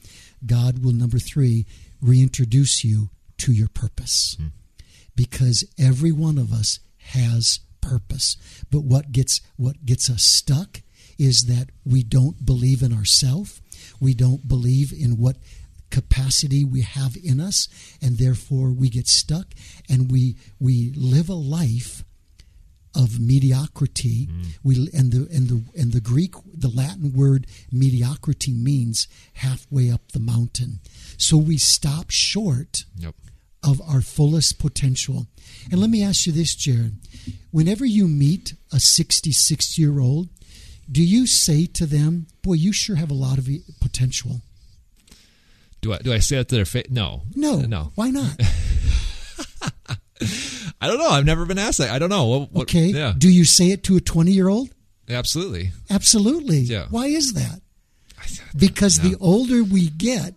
God 0.46 0.84
will, 0.84 0.92
number 0.92 1.20
three, 1.20 1.66
reintroduce 2.02 2.84
you 2.84 3.10
to 3.38 3.54
your 3.54 3.70
purpose. 3.70 4.36
Hmm. 4.38 4.48
Because 5.16 5.64
every 5.80 6.12
one 6.12 6.38
of 6.38 6.52
us 6.52 6.80
has 6.98 7.62
purpose. 7.80 8.36
But 8.70 8.84
what 8.84 9.12
gets 9.14 9.40
what 9.56 9.86
gets 9.86 10.10
us 10.10 10.24
stuck 10.24 10.82
is 11.18 11.46
that 11.48 11.70
we 11.86 12.04
don't 12.04 12.46
believe 12.46 12.82
in 12.82 12.92
ourselves. 12.92 13.62
We 14.02 14.14
don't 14.14 14.48
believe 14.48 14.92
in 14.92 15.18
what 15.18 15.38
capacity 15.92 16.66
we 16.66 16.82
have 16.82 17.16
in 17.24 17.40
us, 17.40 17.70
and 18.02 18.18
therefore 18.18 18.72
we 18.72 18.90
get 18.90 19.08
stuck 19.08 19.54
and 19.90 20.12
we 20.12 20.36
we 20.60 20.92
live 20.96 21.30
a 21.30 21.36
life 21.36 22.04
of 22.96 23.20
mediocrity. 23.20 24.28
Mm. 24.28 24.58
We 24.64 24.90
and 24.94 25.12
the 25.12 25.28
and 25.34 25.48
the 25.50 25.64
and 25.80 25.92
the 25.92 26.02
Greek, 26.02 26.36
the 26.54 26.70
Latin 26.70 27.14
word 27.14 27.48
mediocrity 27.72 28.54
means 28.54 29.08
halfway 29.34 29.92
up 29.92 30.12
the 30.12 30.20
mountain. 30.20 30.80
So 31.18 31.38
we 31.38 31.58
stop 31.58 32.10
short 32.10 32.86
yep. 32.98 33.16
of 33.64 33.82
our 33.88 34.02
fullest 34.02 34.60
potential. 34.60 35.28
And 35.72 35.80
let 35.80 35.90
me 35.90 36.04
ask 36.04 36.26
you 36.26 36.32
this, 36.32 36.56
Jared: 36.56 36.96
Whenever 37.52 37.86
you 37.86 38.08
meet 38.08 38.54
a 38.72 38.80
66 38.80 39.78
year 39.78 40.00
old, 40.00 40.30
do 40.92 41.04
you 41.04 41.28
say 41.28 41.66
to 41.66 41.86
them, 41.86 42.28
"Boy, 42.42 42.54
you 42.54 42.72
sure 42.72 42.96
have 42.96 43.12
a 43.12 43.16
lot 43.16 43.38
of 43.38 43.50
potential"? 43.80 44.42
Do 45.82 45.94
I 45.94 45.98
do 46.00 46.14
I 46.14 46.20
say 46.20 46.38
that 46.38 46.50
to 46.50 46.56
their 46.56 46.66
face? 46.66 46.88
No, 46.90 47.24
no, 47.36 47.60
no. 47.60 47.92
Why 47.96 48.10
not? 48.10 48.40
I 50.86 50.88
don't 50.88 51.00
know. 51.00 51.10
I've 51.10 51.26
never 51.26 51.46
been 51.46 51.58
asked 51.58 51.80
that. 51.80 51.90
I 51.90 51.98
don't 51.98 52.10
know. 52.10 52.26
What, 52.26 52.52
what, 52.52 52.62
okay. 52.64 52.86
Yeah. 52.86 53.14
Do 53.18 53.30
you 53.30 53.44
say 53.44 53.72
it 53.72 53.84
to 53.86 53.98
a 53.98 54.02
20 54.02 54.32
year 54.32 54.48
old? 54.48 54.70
Absolutely. 55.10 55.72
Absolutely. 55.90 56.60
Yeah. 56.60 56.86
Why 56.90 57.08
is 57.08 57.34
that? 57.34 57.62
Because 58.56 59.00
the 59.00 59.16
older 59.20 59.64
we 59.64 59.90
get, 59.90 60.36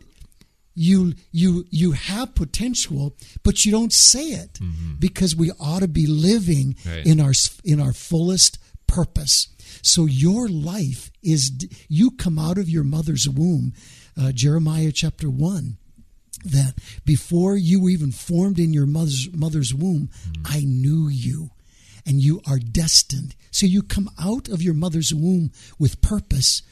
you 0.75 1.15
you 1.33 1.65
you 1.71 1.93
have 1.93 2.35
potential, 2.35 3.15
but 3.43 3.65
you 3.65 3.73
don't 3.73 3.93
say 3.93 4.27
it 4.29 4.55
mm-hmm. 4.55 4.95
because 4.99 5.35
we 5.35 5.51
ought 5.59 5.81
to 5.81 5.89
be 5.89 6.07
living 6.07 6.77
right. 6.87 7.07
in 7.07 7.21
our 7.21 7.33
in 7.65 7.81
our 7.81 7.93
fullest 7.93 8.59
purpose. 8.87 9.49
So 9.83 10.07
your 10.07 10.49
life 10.49 11.11
is 11.23 11.51
you 11.89 12.11
come 12.11 12.39
out 12.39 12.59
of 12.59 12.69
your 12.69 12.85
mother's 12.85 13.29
womb, 13.29 13.73
uh, 14.21 14.33
Jeremiah 14.33 14.93
chapter 14.93 15.31
one 15.31 15.79
that 16.45 16.75
before 17.05 17.57
you 17.57 17.81
were 17.81 17.91
even 17.91 18.13
formed 18.13 18.59
in 18.59 18.73
your 18.73 18.87
mother's, 18.87 19.29
mother's 19.33 19.75
womb, 19.75 20.11
mm. 20.31 20.43
I 20.45 20.61
knew 20.61 21.09
you 21.09 21.51
and 22.07 22.23
you 22.23 22.41
are 22.47 22.59
destined. 22.59 23.35
So 23.51 23.67
you 23.67 23.83
come 23.83 24.09
out 24.19 24.49
of 24.49 24.63
your 24.63 24.75
mother's 24.75 25.13
womb 25.15 25.53
with 25.79 26.01
purpose, 26.01 26.63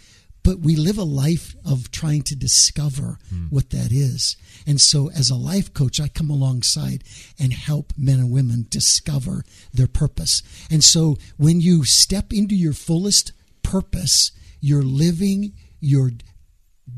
but 0.42 0.60
we 0.60 0.76
live 0.76 0.96
a 0.96 1.04
life 1.04 1.54
of 1.64 1.90
trying 1.90 2.22
to 2.22 2.36
discover 2.36 3.18
mm. 3.32 3.50
what 3.50 3.70
that 3.70 3.92
is. 3.92 4.36
And 4.66 4.80
so 4.80 5.10
as 5.10 5.28
a 5.28 5.36
life 5.36 5.74
coach, 5.74 6.00
I 6.00 6.08
come 6.08 6.30
alongside 6.30 7.04
and 7.38 7.52
help 7.52 7.92
men 7.98 8.18
and 8.18 8.30
women 8.30 8.66
discover 8.70 9.44
their 9.74 9.86
purpose. 9.88 10.42
And 10.70 10.82
so 10.82 11.16
when 11.36 11.60
you 11.60 11.84
step 11.84 12.32
into 12.32 12.54
your 12.54 12.72
fullest 12.72 13.32
purpose, 13.62 14.32
you're 14.60 14.82
living 14.82 15.52
your 15.80 16.12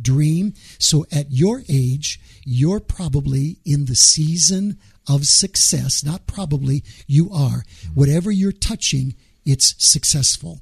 dream. 0.01 0.55
So 0.79 1.07
at 1.13 1.31
your 1.31 1.63
age, 1.69 2.21
you're 2.45 2.81
probably 2.81 3.59
in 3.65 3.87
the 3.87 3.97
season 3.97 4.79
of 5.09 5.25
success. 5.27 6.05
Not 6.05 6.27
probably, 6.27 6.85
you 7.07 7.31
are. 7.33 7.65
Whatever 7.95 8.31
you're 8.31 8.53
touching, 8.53 9.15
it's 9.45 9.75
successful. 9.79 10.61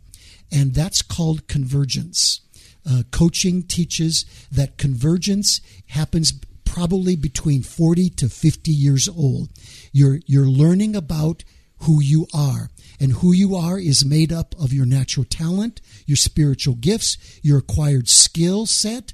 And 0.50 0.74
that's 0.74 1.02
called 1.02 1.48
convergence. 1.48 2.40
Uh, 2.88 3.02
coaching 3.10 3.64
teaches 3.64 4.24
that 4.50 4.78
convergence 4.78 5.60
happens 5.88 6.32
probably 6.64 7.16
between 7.16 7.62
40 7.62 8.10
to 8.10 8.28
50 8.28 8.70
years 8.70 9.08
old. 9.08 9.48
You're, 9.92 10.20
you're 10.26 10.46
learning 10.46 10.94
about 10.94 11.42
who 11.80 12.00
you 12.00 12.26
are. 12.32 12.70
And 13.00 13.12
who 13.12 13.32
you 13.32 13.54
are 13.54 13.78
is 13.78 14.04
made 14.04 14.32
up 14.32 14.54
of 14.58 14.72
your 14.72 14.86
natural 14.86 15.24
talent, 15.24 15.80
your 16.06 16.16
spiritual 16.16 16.74
gifts, 16.74 17.18
your 17.42 17.58
acquired 17.58 18.08
skill 18.08 18.66
set, 18.66 19.12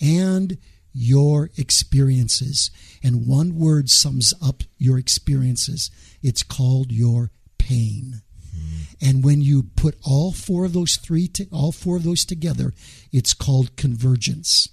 and 0.00 0.58
your 0.92 1.50
experiences. 1.56 2.70
And 3.02 3.26
one 3.26 3.56
word 3.56 3.88
sums 3.88 4.34
up 4.42 4.62
your 4.78 4.98
experiences 4.98 5.90
it's 6.22 6.42
called 6.42 6.92
your 6.92 7.30
pain. 7.58 8.22
Mm-hmm. 8.54 9.06
And 9.08 9.24
when 9.24 9.40
you 9.40 9.62
put 9.62 9.96
all 10.04 10.32
four 10.32 10.64
of 10.64 10.72
those 10.72 10.96
three, 10.96 11.28
to, 11.28 11.46
all 11.50 11.72
four 11.72 11.96
of 11.96 12.04
those 12.04 12.24
together, 12.24 12.74
it's 13.12 13.32
called 13.32 13.76
convergence. 13.76 14.68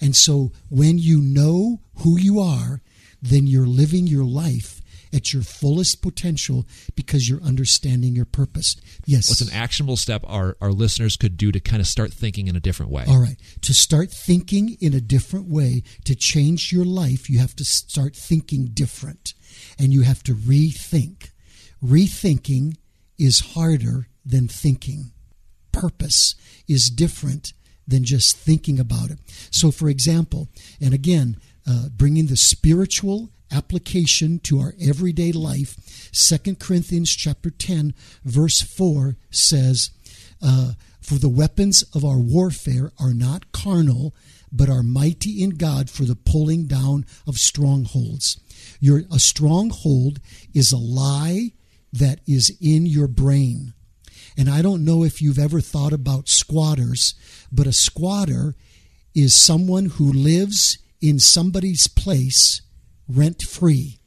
And 0.00 0.16
so 0.16 0.52
when 0.70 0.98
you 0.98 1.20
know 1.20 1.80
who 1.98 2.18
you 2.18 2.40
are, 2.40 2.82
then 3.20 3.46
you're 3.46 3.66
living 3.66 4.06
your 4.06 4.24
life 4.24 4.77
at 5.12 5.32
your 5.32 5.42
fullest 5.42 6.02
potential 6.02 6.66
because 6.94 7.28
you're 7.28 7.42
understanding 7.42 8.14
your 8.14 8.24
purpose. 8.24 8.76
Yes. 9.06 9.28
What's 9.28 9.40
an 9.40 9.52
actionable 9.52 9.96
step 9.96 10.22
our, 10.26 10.56
our 10.60 10.72
listeners 10.72 11.16
could 11.16 11.36
do 11.36 11.52
to 11.52 11.60
kind 11.60 11.80
of 11.80 11.86
start 11.86 12.12
thinking 12.12 12.48
in 12.48 12.56
a 12.56 12.60
different 12.60 12.92
way? 12.92 13.04
All 13.08 13.20
right. 13.20 13.36
To 13.62 13.74
start 13.74 14.10
thinking 14.10 14.76
in 14.80 14.94
a 14.94 15.00
different 15.00 15.48
way, 15.48 15.82
to 16.04 16.14
change 16.14 16.72
your 16.72 16.84
life, 16.84 17.30
you 17.30 17.38
have 17.38 17.56
to 17.56 17.64
start 17.64 18.14
thinking 18.14 18.66
different 18.72 19.34
and 19.78 19.92
you 19.92 20.02
have 20.02 20.22
to 20.24 20.34
rethink. 20.34 21.30
Rethinking 21.84 22.76
is 23.18 23.52
harder 23.54 24.08
than 24.24 24.48
thinking. 24.48 25.12
Purpose 25.72 26.34
is 26.66 26.90
different 26.90 27.52
than 27.86 28.04
just 28.04 28.36
thinking 28.36 28.78
about 28.78 29.10
it. 29.10 29.18
So, 29.50 29.70
for 29.70 29.88
example, 29.88 30.48
and 30.80 30.92
again, 30.92 31.38
uh, 31.66 31.88
bringing 31.88 32.26
the 32.26 32.36
spiritual 32.36 33.30
application 33.50 34.38
to 34.38 34.58
our 34.60 34.74
everyday 34.80 35.32
life 35.32 36.10
2 36.12 36.56
corinthians 36.56 37.14
chapter 37.14 37.50
10 37.50 37.94
verse 38.24 38.60
4 38.60 39.16
says 39.30 39.90
uh, 40.42 40.72
for 41.00 41.14
the 41.14 41.28
weapons 41.28 41.82
of 41.94 42.04
our 42.04 42.18
warfare 42.18 42.92
are 43.00 43.14
not 43.14 43.50
carnal 43.52 44.14
but 44.52 44.68
are 44.68 44.82
mighty 44.82 45.42
in 45.42 45.50
god 45.50 45.90
for 45.90 46.04
the 46.04 46.14
pulling 46.16 46.66
down 46.66 47.04
of 47.26 47.36
strongholds. 47.36 48.38
Your 48.80 49.04
a 49.10 49.18
stronghold 49.18 50.20
is 50.54 50.72
a 50.72 50.78
lie 50.78 51.52
that 51.92 52.20
is 52.26 52.56
in 52.60 52.86
your 52.86 53.08
brain. 53.08 53.72
And 54.36 54.48
i 54.48 54.62
don't 54.62 54.84
know 54.84 55.02
if 55.02 55.20
you've 55.22 55.38
ever 55.38 55.60
thought 55.60 55.92
about 55.92 56.28
squatters 56.28 57.14
but 57.50 57.66
a 57.66 57.72
squatter 57.72 58.54
is 59.14 59.34
someone 59.34 59.86
who 59.86 60.12
lives 60.12 60.78
in 61.00 61.18
somebody's 61.18 61.88
place 61.88 62.60
rent 63.08 63.42
free. 63.42 63.98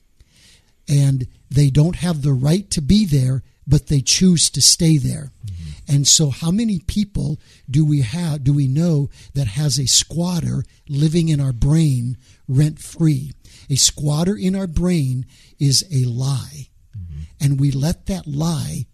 And 0.87 1.27
they 1.49 1.69
don't 1.69 1.97
have 1.97 2.21
the 2.21 2.33
right 2.33 2.69
to 2.71 2.81
be 2.81 3.05
there, 3.05 3.43
but 3.67 3.87
they 3.87 4.01
choose 4.01 4.49
to 4.51 4.61
stay 4.61 4.97
there. 4.97 5.31
Mm-hmm. 5.45 5.95
And 5.95 6.07
so 6.07 6.29
how 6.29 6.51
many 6.51 6.79
people 6.79 7.39
do 7.69 7.85
we 7.85 8.01
have 8.01 8.43
do 8.43 8.53
we 8.53 8.67
know 8.67 9.09
that 9.33 9.47
has 9.47 9.79
a 9.79 9.87
squatter 9.87 10.63
living 10.87 11.29
in 11.29 11.39
our 11.39 11.53
brain 11.53 12.17
rent 12.47 12.79
free? 12.79 13.31
A 13.69 13.75
squatter 13.75 14.35
in 14.35 14.55
our 14.55 14.67
brain 14.67 15.25
is 15.59 15.85
a 15.91 16.05
lie. 16.05 16.67
Mm-hmm. 16.97 17.21
and 17.39 17.57
we 17.57 17.71
let 17.71 18.07
that 18.07 18.27
lie 18.27 18.85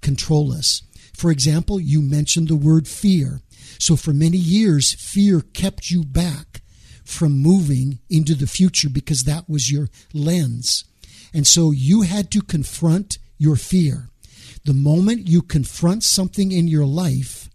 control 0.00 0.52
us. 0.52 0.82
For 1.16 1.30
example, 1.30 1.80
you 1.80 2.00
mentioned 2.00 2.48
the 2.48 2.54
word 2.54 2.86
fear. 2.86 3.40
So 3.78 3.96
for 3.96 4.12
many 4.12 4.36
years, 4.36 4.94
fear 4.94 5.40
kept 5.40 5.90
you 5.90 6.04
back 6.04 6.49
from 7.10 7.38
moving 7.38 7.98
into 8.08 8.34
the 8.34 8.46
future 8.46 8.88
because 8.88 9.24
that 9.24 9.48
was 9.48 9.70
your 9.70 9.88
lens. 10.14 10.84
And 11.34 11.46
so 11.46 11.70
you 11.70 12.02
had 12.02 12.30
to 12.32 12.40
confront 12.40 13.18
your 13.38 13.56
fear. 13.56 14.08
The 14.64 14.74
moment 14.74 15.28
you 15.28 15.42
confront 15.42 16.04
something 16.04 16.52
in 16.52 16.68
your 16.68 16.86
life, 16.86 17.48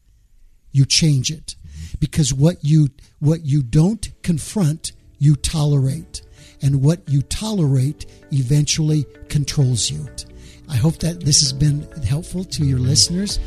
you 0.71 0.85
change 0.85 1.31
it. 1.31 1.55
Because 1.99 2.33
what 2.33 2.57
you 2.63 2.89
what 3.19 3.45
you 3.45 3.63
don't 3.63 4.09
confront, 4.23 4.91
you 5.19 5.35
tolerate. 5.35 6.21
And 6.61 6.81
what 6.81 7.07
you 7.07 7.21
tolerate 7.21 8.05
eventually 8.31 9.05
controls 9.29 9.89
you. 9.89 10.07
I 10.67 10.77
hope 10.77 10.97
that 10.99 11.21
this 11.21 11.41
has 11.41 11.53
been 11.53 11.81
helpful 12.03 12.43
to 12.43 12.65
your 12.65 12.79
listeners. 12.79 13.39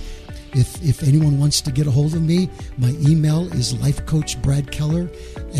If, 0.52 0.82
if 0.82 1.02
anyone 1.02 1.38
wants 1.38 1.60
to 1.62 1.72
get 1.72 1.86
a 1.86 1.90
hold 1.90 2.14
of 2.14 2.22
me, 2.22 2.48
my 2.78 2.94
email 3.00 3.52
is 3.52 3.74
lifecoachbradkeller 3.74 5.08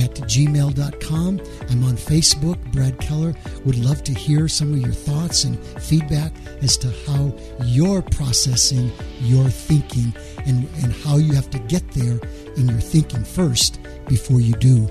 at 0.03 0.14
gmail.com. 0.14 1.40
I'm 1.70 1.85
on 1.85 1.96
Facebook, 1.96 2.72
Brad 2.72 2.98
Keller. 2.98 3.35
Would 3.64 3.79
love 3.79 4.03
to 4.05 4.12
hear 4.12 4.48
some 4.48 4.72
of 4.72 4.81
your 4.81 4.92
thoughts 4.92 5.44
and 5.44 5.59
feedback 5.83 6.33
as 6.62 6.77
to 6.79 6.92
how 7.07 7.33
you're 7.64 8.03
processing 8.03 8.90
your 9.20 9.48
thinking 9.48 10.14
and, 10.46 10.68
and 10.83 10.92
how 10.92 11.16
you 11.16 11.35
have 11.35 11.51
to 11.51 11.59
get 11.61 11.88
there 11.92 12.18
in 12.57 12.68
your 12.68 12.81
thinking 12.81 13.24
first 13.24 13.81
before 14.09 14.40
you 14.40 14.55
do, 14.55 14.88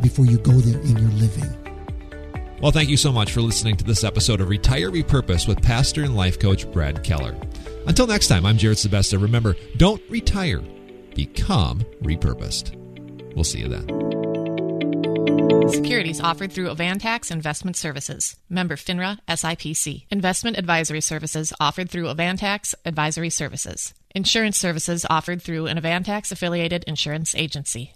before 0.00 0.26
you 0.26 0.38
go 0.38 0.52
there 0.52 0.80
in 0.80 0.96
your 0.96 1.10
living. 1.12 1.50
Well, 2.60 2.72
thank 2.72 2.88
you 2.88 2.96
so 2.96 3.12
much 3.12 3.32
for 3.32 3.42
listening 3.42 3.76
to 3.76 3.84
this 3.84 4.02
episode 4.02 4.40
of 4.40 4.48
Retire 4.48 4.90
Repurpose 4.90 5.46
with 5.46 5.62
pastor 5.62 6.04
and 6.04 6.16
life 6.16 6.38
coach 6.38 6.70
Brad 6.72 7.04
Keller. 7.04 7.36
Until 7.86 8.06
next 8.06 8.28
time, 8.28 8.44
I'm 8.44 8.58
Jared 8.58 8.78
Sebesta. 8.78 9.20
Remember, 9.20 9.54
don't 9.76 10.02
retire, 10.10 10.60
become 11.14 11.80
repurposed. 12.02 12.74
We'll 13.34 13.44
see 13.44 13.60
you 13.60 13.68
then. 13.68 13.86
Securities 15.70 16.20
offered 16.20 16.52
through 16.52 16.68
Avantax 16.68 17.30
Investment 17.30 17.76
Services. 17.76 18.36
Member 18.48 18.76
FINRA 18.76 19.18
SIPC. 19.28 20.06
Investment 20.10 20.56
advisory 20.56 21.00
services 21.00 21.52
offered 21.58 21.90
through 21.90 22.04
Avantax 22.04 22.74
Advisory 22.84 23.30
Services. 23.30 23.92
Insurance 24.14 24.56
services 24.56 25.04
offered 25.10 25.42
through 25.42 25.66
an 25.66 25.78
Avantax 25.78 26.30
affiliated 26.30 26.84
insurance 26.84 27.34
agency. 27.34 27.95